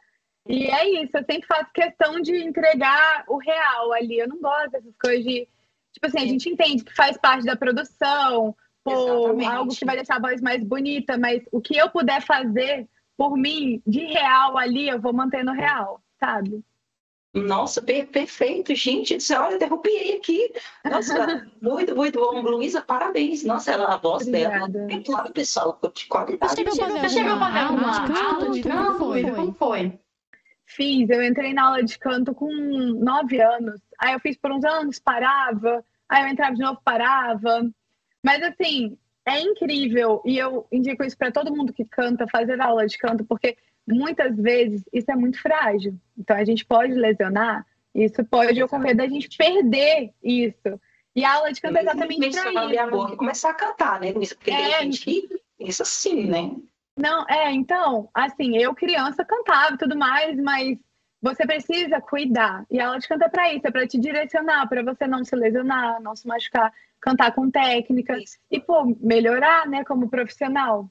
[0.47, 4.19] E é isso, eu sempre faço questão de entregar o real ali.
[4.19, 5.47] Eu não gosto dessas coisas de.
[5.93, 9.49] Tipo assim, a gente entende que faz parte da produção, pô, Exatamente.
[9.49, 13.37] algo que vai deixar a voz mais bonita, mas o que eu puder fazer por
[13.37, 16.63] mim, de real ali, eu vou manter no real, sabe?
[17.33, 19.17] Nossa, per- perfeito, gente.
[19.33, 20.53] Olha, eu derrubei aqui.
[20.85, 22.41] Nossa, muito, muito bom.
[22.41, 23.43] Luísa, parabéns.
[23.43, 24.65] Nossa, ela, a voz dela.
[24.65, 24.93] Obrigada.
[24.93, 26.53] É claro, pessoal, de qualidade.
[26.53, 29.31] Você chegou a fazer Você chegou a fazer alguma uma aula de Como foi?
[29.31, 29.99] Como foi?
[30.65, 33.81] Fiz, eu entrei na aula de canto com nove anos.
[33.99, 35.83] Aí eu fiz por uns anos, parava.
[36.09, 37.69] Aí eu entrava de novo, parava.
[38.23, 40.21] Mas assim, é incrível.
[40.25, 43.57] E eu indico isso para todo mundo que canta, fazer aula de canto, porque
[43.87, 45.95] muitas vezes isso é muito frágil.
[46.17, 50.79] Então a gente pode lesionar, isso pode ocorrer da gente perder isso.
[51.15, 53.17] E a aula de canto é exatamente a abrir a para boca e isso.
[53.17, 54.13] começar a cantar, né?
[54.13, 54.79] Porque É.
[54.79, 55.29] tem gente
[55.59, 56.55] pensa assim, né?
[56.97, 60.77] Não, é, então, assim, eu criança cantava e tudo mais, mas
[61.21, 62.65] você precisa cuidar.
[62.69, 65.23] E a aula de canto é para isso, é para te direcionar, para você não
[65.23, 66.71] se lesionar, não se machucar,
[67.01, 68.15] cantar com técnica
[68.51, 70.89] e, pô, melhorar, né, como profissional.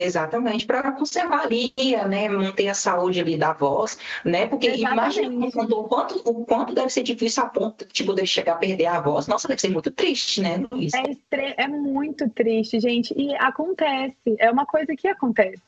[0.00, 1.72] Exatamente, para conservar ali,
[2.08, 4.46] né, manter a saúde ali da voz, né?
[4.46, 5.74] Porque imagina Exatamente.
[5.74, 9.00] o quanto, o quanto deve ser difícil a ponto tipo, de chegar a perder a
[9.00, 9.26] voz.
[9.26, 10.94] Nossa, deve ser muito triste, né, Luiz?
[10.94, 15.60] É, estre- é muito triste, gente, e acontece, é uma coisa que acontece,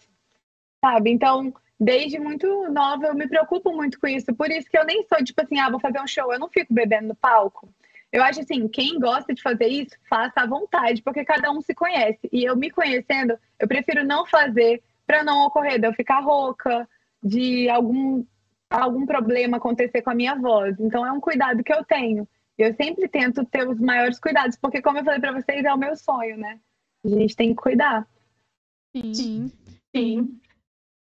[0.81, 1.11] sabe?
[1.11, 5.05] Então, desde muito nova eu me preocupo muito com isso, por isso que eu nem
[5.09, 7.69] sou tipo assim, ah, vou fazer um show, eu não fico bebendo no palco.
[8.12, 11.74] Eu acho assim, quem gosta de fazer isso, faça à vontade, porque cada um se
[11.74, 12.28] conhece.
[12.32, 16.89] E eu me conhecendo, eu prefiro não fazer para não ocorrer de eu ficar rouca,
[17.23, 18.24] de algum,
[18.69, 20.78] algum problema acontecer com a minha voz.
[20.81, 22.27] Então é um cuidado que eu tenho.
[22.59, 25.78] Eu sempre tento ter os maiores cuidados, porque como eu falei para vocês, é o
[25.78, 26.61] meu sonho, né?
[27.05, 28.07] A gente tem que cuidar.
[28.95, 29.51] Sim.
[29.95, 30.41] Sim.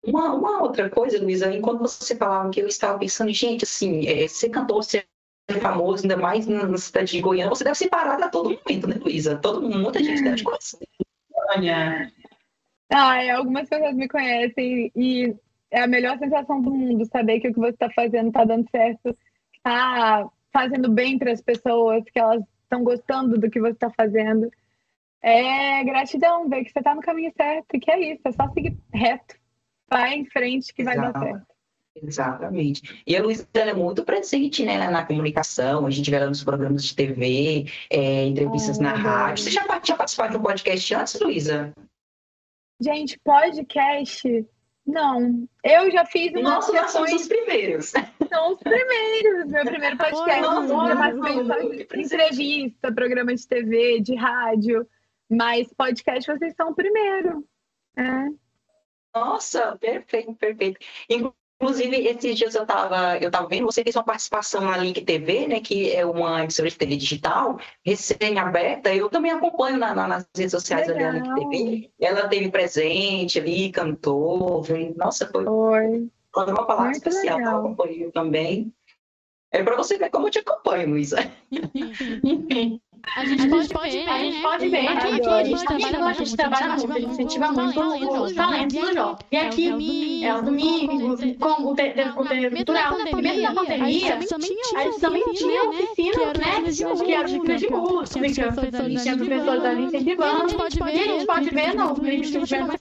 [0.04, 4.28] Uma, uma outra coisa, Luísa, enquanto você falava que eu estava pensando, gente, assim, é,
[4.28, 5.06] ser cantor, ser
[5.54, 8.96] famoso, ainda mais na cidade de Goiânia, você deve ser parada a todo momento, né,
[8.96, 9.38] Luísa?
[9.38, 10.88] Todo, muita gente deve te conhecer.
[11.32, 12.12] Goiânia.
[12.90, 15.36] Ah, é, algumas pessoas me conhecem e
[15.72, 18.70] é a melhor sensação do mundo saber que o que você está fazendo está dando
[18.70, 19.18] certo,
[19.56, 24.50] está fazendo bem para as pessoas, que elas estão gostando do que você está fazendo.
[25.22, 28.48] É gratidão, ver que você está no caminho certo e que é isso, é só
[28.50, 29.36] seguir reto,
[29.90, 31.55] vai em frente que vai dar certo.
[31.96, 33.04] Exatamente.
[33.08, 36.84] E a Luísa é muito presente né, na comunicação, a gente vê ela nos programas
[36.84, 39.44] de TV, é, entrevistas Ah, na rádio.
[39.44, 41.74] Você já tinha participado de um podcast antes, Luísa?
[42.82, 44.46] Gente, podcast?
[44.86, 45.48] Não.
[45.64, 47.92] Eu já fiz umas Nossa, nós somos os primeiros.
[48.30, 49.48] são os primeiros.
[49.48, 50.42] Meu primeiro podcast.
[50.42, 54.88] Nossa, já entrevista, programa de TV, de rádio.
[55.30, 57.48] Mas podcast vocês são o primeiro.
[57.98, 58.28] É.
[59.16, 60.80] Nossa, perfeito, perfeito.
[61.10, 65.48] Inclusive, esses dias eu estava eu tava vendo, você fez uma participação na Link TV,
[65.48, 68.94] né, que é uma emissora de TV digital, recém-aberta.
[68.94, 71.50] Eu também acompanho na- na- nas redes sociais ali, a Link.
[71.50, 71.92] TV.
[72.00, 74.64] Ela teve presente ali, cantou.
[74.64, 76.10] foi- Nossa, foi Oi.
[76.34, 77.40] foi uma palavra Muito especial.
[77.40, 77.60] Eu legal.
[77.60, 78.74] acompanho também.
[79.52, 81.18] É para você ver como eu te acompanho, Luísa.
[82.96, 83.06] Enfim.
[83.16, 84.42] A gente, pode, ver, A gente né?
[84.42, 84.88] pode ver.
[84.88, 87.52] Aqui, Aqui, a a gente, gente aqui, trabalha a gente trabalha muito, a gente incentiva
[87.52, 89.18] muito os talentos do jovem.
[89.32, 92.98] E aqui é o domingo, com o cultural.
[92.98, 96.72] Mesmo na pandemia, a gente também tinha oficina, né?
[97.06, 100.36] Que era oficina de música, tinha professores tinha professores ali incentivando.
[100.36, 102.80] A gente pode E a gente pode ver, não, vídeos que tiver mais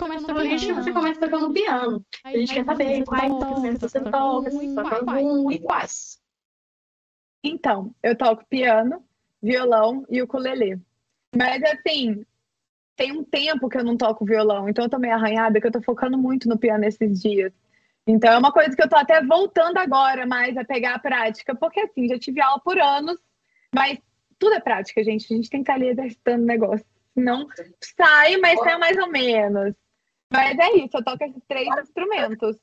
[0.65, 2.05] que você começa tocando piano.
[2.24, 6.19] A gente quer saber quais instrumentos você toca, se toca algum e quais.
[7.43, 9.05] Então, eu toco piano,
[9.45, 10.81] violão e ukulele.
[11.37, 12.25] Mas assim,
[12.97, 15.73] tem um tempo que eu não toco violão, então eu tô meio arranhada que eu
[15.73, 17.53] tô focando muito no piano esses dias.
[18.07, 21.55] Então é uma coisa que eu tô até voltando agora mais a pegar a prática,
[21.55, 23.19] porque assim, já tive aula por anos,
[23.75, 23.99] mas
[24.39, 25.33] tudo é prática, gente.
[25.33, 26.87] A gente tem que estar ali exercitando o negócio.
[27.15, 27.47] Senão
[27.81, 29.75] sai, mas sai mais ou menos.
[30.31, 32.57] Mas é isso, eu toco esses três instrumentos.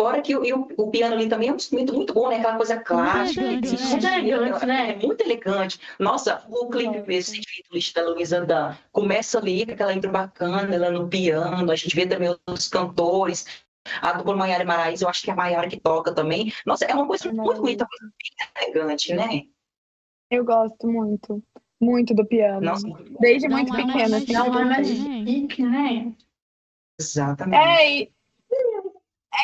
[0.00, 2.36] Fora que o, e o, o piano ali também é um instrumento muito bom, né?
[2.36, 3.42] Aquela coisa clássica.
[3.42, 4.90] elegante, Muito elegante, né?
[4.92, 5.80] É muito elegante.
[5.98, 7.34] Nossa, o clipe mesmo,
[7.74, 11.94] esse da Luísa Dan, começa ali com aquela intro bacana, ela no piano, a gente
[11.94, 13.44] vê também os cantores,
[14.00, 16.50] a dupla Maiara e Maraísa, eu acho que é a Maiara que toca também.
[16.64, 18.10] Nossa, é uma coisa muito bonita, bem
[18.68, 19.42] elegante, né?
[20.30, 21.44] Eu gosto muito,
[21.78, 22.62] muito do piano.
[22.62, 22.88] Nossa,
[23.20, 24.16] Desde Dá muito uma pequena.
[24.16, 26.14] assim, uma eu mais chique, né?
[26.98, 27.62] exatamente.
[27.62, 28.19] É, e é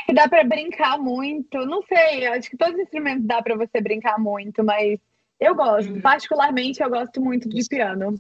[0.07, 1.59] que dá pra brincar muito.
[1.66, 4.99] Não sei, acho que todos os instrumentos dá pra você brincar muito, mas
[5.41, 5.93] eu gosto.
[5.93, 6.01] Uhum.
[6.01, 8.15] Particularmente, eu gosto muito de piano.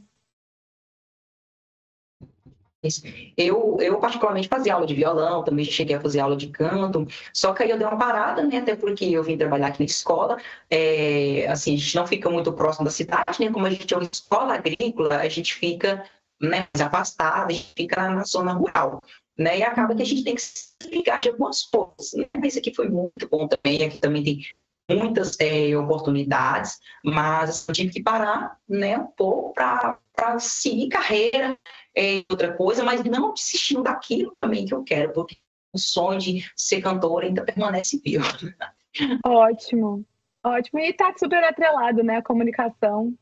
[3.36, 7.52] Eu, eu particularmente fazia aula de violão, também cheguei a fazer aula de canto, só
[7.52, 8.58] que aí eu dei uma parada, né?
[8.58, 10.36] Até porque eu vim trabalhar aqui na escola.
[10.70, 13.50] É, assim, a gente não fica muito próximo da cidade, né?
[13.50, 16.04] Como a gente é uma escola agrícola, a gente fica
[16.40, 19.00] né, mais afastado, a gente fica na zona rural.
[19.38, 19.58] Né?
[19.58, 22.12] E acaba que a gente tem que se ligar de algumas coisas.
[22.14, 22.26] Né?
[22.38, 24.46] Mas aqui foi muito bom também, aqui também tem
[24.88, 31.58] muitas é, oportunidades, mas eu tive que parar né, um pouco para seguir carreira,
[31.96, 35.36] é, outra coisa, mas não desistindo daquilo também que eu quero, porque
[35.72, 38.24] o sonho de ser cantora ainda permanece vivo.
[39.26, 40.04] Ótimo.
[40.44, 40.78] Ótimo.
[40.78, 42.18] E tá super atrelado, né?
[42.18, 43.12] A comunicação.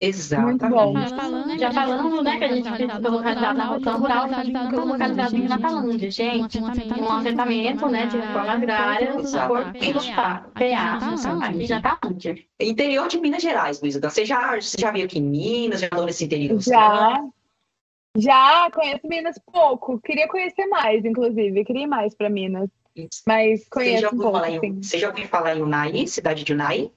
[0.00, 0.68] Exatamente.
[0.68, 0.94] bom.
[1.58, 5.36] Já falando, né, que a gente ficou localizado na região rural, a gente ficou localizado
[5.36, 6.58] em Natalândia, gente.
[6.58, 10.48] Um assentamento, né, de forma agrária, por PA,
[11.42, 12.48] aqui já tá onde?
[12.60, 14.00] Interior de Minas Gerais, Luísa.
[14.00, 16.60] Você já, você já veio aqui em Minas, já andou nesse interior?
[16.60, 17.20] Já.
[18.16, 20.00] Já conheço Minas pouco.
[20.00, 21.64] Queria conhecer mais, inclusive.
[21.64, 22.68] Queria ir mais para Minas.
[23.26, 26.06] Mas Você já, conheço um ouviu pouco, falar em, você já ouviu falar em Unai,
[26.06, 26.90] cidade de Unai?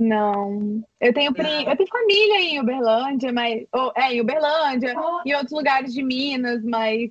[0.00, 0.82] Não.
[1.00, 1.66] Eu tenho, pri...
[1.66, 3.66] eu tenho família em Uberlândia, mas.
[3.72, 4.94] ou, é, em Uberlândia,
[5.26, 7.10] em outros lugares de Minas, mas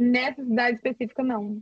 [0.00, 1.60] nessa cidade específica, não.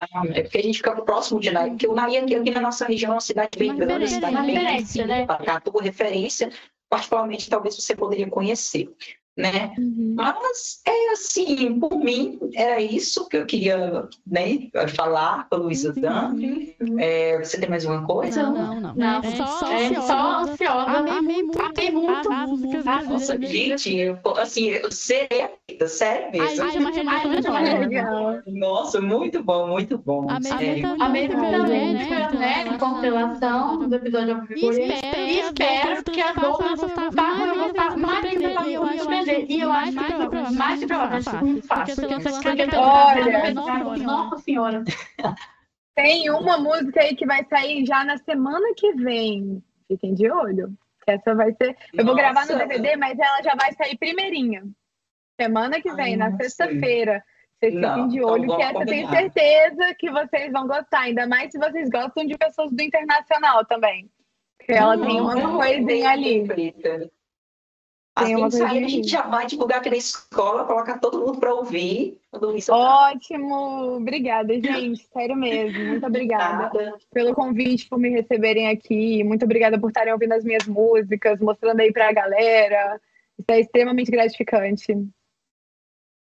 [0.00, 2.86] Ah, É porque a gente fica próximo de Unai, porque Unai aqui, aqui na nossa
[2.86, 5.26] região é uma cidade bem grande, cidade uma bem referência, né?
[5.26, 6.50] Paracatu, referência,
[6.90, 8.92] particularmente talvez você poderia conhecer.
[9.36, 9.72] Né?
[9.78, 10.14] Uhum.
[10.16, 15.92] Mas é assim, por mim, era isso que eu queria né, falar com a Luísa
[15.92, 16.76] Dante.
[16.98, 18.42] É, você tem mais uma coisa?
[18.42, 18.94] Não, não, não.
[18.94, 20.06] Não, é só, é ansiosa.
[20.06, 20.90] só ansiosa.
[20.90, 21.62] Amei muito.
[21.62, 22.28] Amei muito.
[22.28, 26.62] Nossa, gente, eu, assim, eu serei a vida, sério mesmo.
[26.62, 28.42] Ai, gente, legal.
[28.46, 30.26] Nossa, muito bom, muito bom.
[30.28, 31.02] Amei muito.
[31.02, 31.92] Amei muito né?
[31.92, 32.78] música, né?
[32.78, 34.72] Constelação do episódio ao vivo.
[34.72, 38.46] E espero, espero que as outras façam façam gostar mais aprender.
[38.46, 39.52] ainda E eu acho aprender.
[39.54, 40.52] E eu acho mais que provável.
[40.58, 41.46] mais que provável, acho Fácil.
[41.46, 41.96] muito fácil.
[41.96, 43.12] Porque se você lançar Porque pela
[43.86, 43.98] Olha.
[44.04, 44.84] Nossa senhora.
[45.94, 49.62] Tem uma música aí que vai sair já na semana que vem.
[49.88, 50.72] Fiquem de olho.
[51.04, 51.76] Que Essa vai ser.
[51.92, 52.56] Eu vou gravar no.
[52.56, 54.62] DVD, mas ela já vai sair primeirinha.
[55.40, 57.22] Semana que vem, Ai, na não sexta-feira.
[57.58, 61.00] Vocês Não, fiquem de então olho, que essa eu tenho certeza que vocês vão gostar.
[61.00, 64.10] Ainda mais se vocês gostam de pessoas do internacional também.
[64.58, 66.46] Porque ela tem uma Não, coisinha ali.
[66.46, 67.10] perfeita.
[68.14, 69.08] Assim Tem coisinha a gente ali.
[69.08, 72.18] já vai divulgar aqui na escola, colocar todo mundo para ouvir.
[72.70, 73.96] Ótimo!
[73.96, 75.02] Obrigada, gente.
[75.12, 75.82] Sério mesmo.
[75.86, 76.64] Muito obrigada.
[76.74, 76.94] Nada.
[77.12, 79.24] pelo convite, por me receberem aqui.
[79.24, 83.00] Muito obrigada por estarem ouvindo as minhas músicas, mostrando aí pra galera.
[83.38, 84.94] Isso é extremamente gratificante.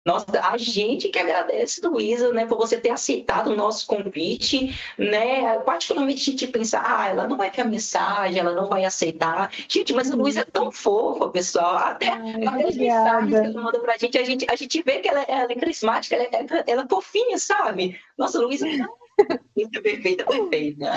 [0.04, 5.58] Nossa, a gente que agradece, Luísa, né, por você ter aceitado o nosso convite, né?
[5.58, 9.52] Particularmente a gente pensa, ah, ela não vai ver a mensagem, ela não vai aceitar.
[9.68, 11.76] Gente, mas a Luísa é tão fofa, pessoal.
[11.76, 15.08] Até, Ai, as mensagens que ela manda pra gente, a gente, a gente vê que
[15.08, 18.00] ela, ela é carismática, ela é, ela é fofinha, sabe?
[18.16, 18.99] Nossa, Luísa, muito
[19.82, 20.90] perfeita, perfeita.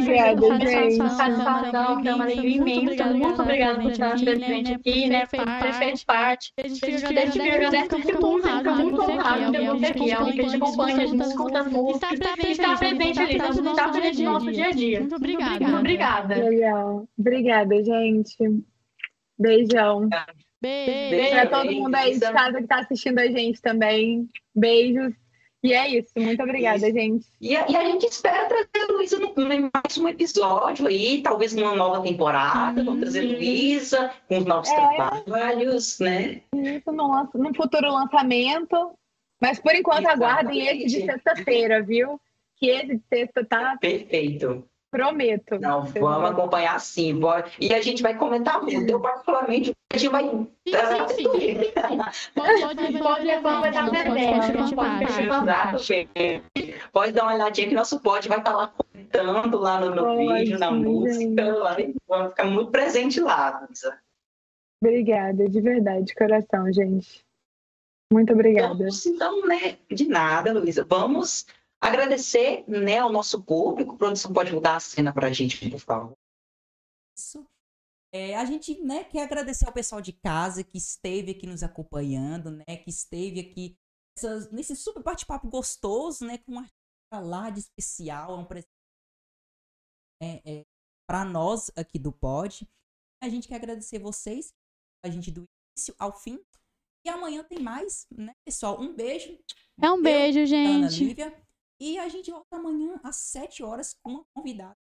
[0.00, 0.96] Obrigada, gente.
[0.96, 3.04] Satisfação, é uma alegria imensa.
[3.06, 5.26] Muito obrigada por estar presente aqui, né?
[5.26, 6.52] Por ter feito parte.
[6.58, 10.10] A gente fica agradece muito, fica muito honrado de você aqui.
[10.10, 14.22] É que a gente acompanha, a gente escuta as músicas, está presente ali, está presente
[14.22, 15.00] no nosso dia a dia.
[15.00, 15.58] Muito obrigada.
[15.60, 16.34] Muito obrigada.
[16.34, 17.08] Legal.
[17.18, 18.36] Obrigada, gente.
[19.38, 20.08] Beijão.
[20.60, 21.10] Beijo.
[21.10, 21.30] Beijo.
[21.30, 24.28] Pra todo mundo aí de casa que tá assistindo a gente também.
[24.54, 25.12] Beijos.
[25.66, 26.12] E é isso.
[26.16, 27.26] Muito obrigada, gente.
[27.40, 31.22] E a, e a gente espera trazer a Luísa no- em mais um episódio aí,
[31.22, 34.74] talvez numa nova temporada, vamos trazer a Luísa com os novos É.
[34.96, 36.42] trabalhos, né?
[36.54, 38.92] Isso no, no futuro lançamento.
[39.40, 41.22] Mas por enquanto aguardem esse de Exatamente.
[41.24, 42.20] sexta-feira, viu?
[42.58, 44.64] Que esse de sexta tá, Perfeito.
[44.90, 45.58] Prometo.
[45.58, 47.20] Não, vamos vão- acompanhar sim.
[47.60, 48.90] E a gente vai comentar muito.
[48.90, 50.24] Eu, particularmente, a gente vai.
[50.24, 50.48] Sim,
[51.08, 51.72] sim, sim.
[52.34, 53.62] Pode, pode, Pode levar,
[56.92, 60.34] pode dar uma olhadinha que nosso pod vai estar lá comentando lá no, no Ótimo,
[60.34, 61.44] vídeo, na música.
[61.56, 61.76] Lá,
[62.08, 63.98] vamos ficar muito presente lá, Luísa.
[64.82, 67.24] Obrigada, de verdade, de coração, gente.
[68.12, 68.74] Muito obrigada.
[68.74, 69.78] Vamos, então, né?
[69.90, 70.84] De nada, Luísa.
[70.88, 71.46] Vamos
[71.80, 73.94] agradecer né, ao nosso público.
[73.94, 76.12] A produção pode mudar a cena pra gente, por favor.
[77.18, 77.46] Isso.
[78.12, 82.50] É, a gente né, quer agradecer ao pessoal de casa que esteve aqui nos acompanhando,
[82.50, 82.76] né?
[82.82, 83.76] Que esteve aqui
[84.16, 86.38] essas- nesse super bate-papo gostoso, né?
[86.38, 88.70] Com um artista lá de especial, é um presente
[90.22, 90.62] né, é,
[91.08, 92.66] para nós aqui do Pod.
[93.22, 94.52] A gente quer agradecer vocês,
[95.04, 95.44] a gente do
[95.76, 96.40] início ao fim.
[97.04, 98.80] E amanhã tem mais, né, pessoal?
[98.80, 99.38] Um beijo.
[99.80, 101.04] É um Eu, beijo, Ana gente.
[101.04, 101.45] Lívia.
[101.80, 104.76] E a gente volta amanhã às 7 horas com uma convidada.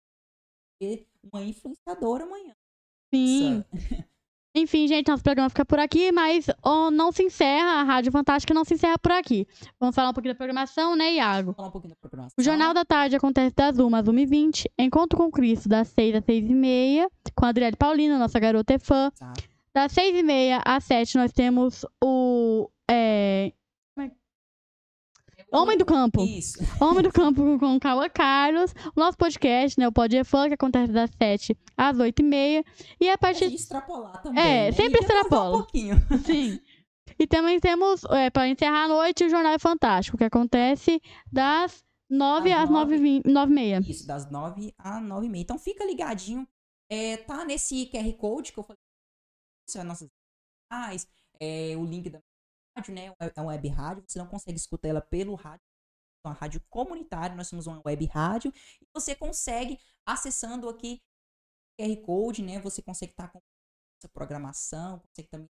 [1.32, 2.54] Uma influenciadora amanhã.
[3.14, 3.64] Sim.
[4.58, 8.54] Enfim, gente, nosso programa fica por aqui, mas ó, não se encerra, a Rádio Fantástica
[8.54, 9.46] não se encerra por aqui.
[9.78, 11.48] Vamos falar um pouquinho da programação, né, Iago?
[11.48, 12.36] Vamos falar um pouquinho da programação.
[12.40, 16.24] O Jornal da Tarde acontece das 1 às 1h20, Encontro com Cristo das 6 às
[16.24, 19.12] 6h30, com a Adriele Paulina, nossa garota é fã.
[19.14, 19.44] Exato.
[19.74, 23.52] Das 6h30 às 7 nós temos o é,
[25.56, 26.24] Homem do Campo.
[26.24, 26.60] Isso.
[26.82, 28.74] Homem do Campo com Cauã Carlos.
[28.96, 32.64] O nosso podcast, né, o Pode Fã, que acontece das 7 às 8h30.
[33.00, 34.44] E a A partir gente extrapolar também.
[34.44, 34.72] É, né?
[34.72, 35.58] sempre E extrapola.
[35.58, 35.96] Um pouquinho.
[36.26, 36.60] Sim.
[37.18, 41.02] E também temos, é, para encerrar a noite, o Jornal é Fantástico, que acontece
[41.32, 42.98] das 9 Às às nove.
[42.98, 43.88] 9h30.
[43.90, 45.42] Isso, das 9 às 9 e meia.
[45.42, 46.48] Então fica ligadinho.
[46.90, 48.78] É, tá nesse QR Code que eu falei.
[49.76, 50.08] É nossas
[50.72, 51.08] redes,
[51.40, 52.20] é, o link da
[52.76, 53.14] rádio, né?
[53.20, 54.04] É uma web rádio.
[54.08, 55.66] Você não consegue escutar ela pelo rádio.
[56.24, 57.36] É uma rádio comunitária.
[57.36, 58.52] Nós somos uma web rádio.
[58.82, 61.02] E você consegue, acessando aqui
[61.80, 62.60] o QR Code, né?
[62.62, 63.42] Você consegue estar com
[64.00, 65.50] essa programação, consegue também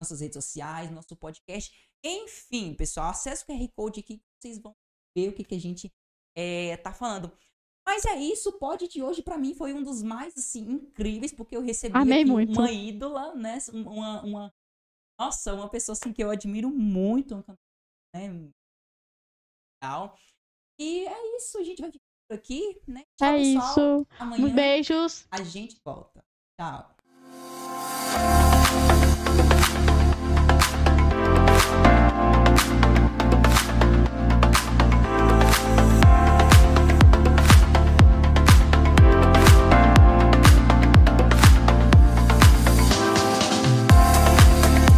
[0.00, 1.72] nossas redes sociais, nosso podcast.
[2.04, 4.74] Enfim, pessoal, acesse o QR Code aqui que vocês vão
[5.16, 5.92] ver o que, que a gente
[6.36, 7.32] é, tá falando.
[7.84, 11.32] Mas é isso, o pod de hoje pra mim foi um dos mais assim incríveis,
[11.32, 11.94] porque eu recebi
[12.58, 13.58] uma ídola, né?
[13.72, 14.54] Uma, uma
[15.18, 17.58] nossa, uma pessoa assim que eu admiro muito, cantora,
[18.14, 18.50] né?
[19.82, 20.16] Legal.
[20.80, 23.04] E é isso, a gente vai ficar por aqui, né?
[23.18, 23.70] Tchau, É pessoal.
[24.00, 24.06] isso.
[24.18, 25.26] Amanhã beijos.
[25.30, 26.20] a gente volta.
[26.60, 26.94] Tchau.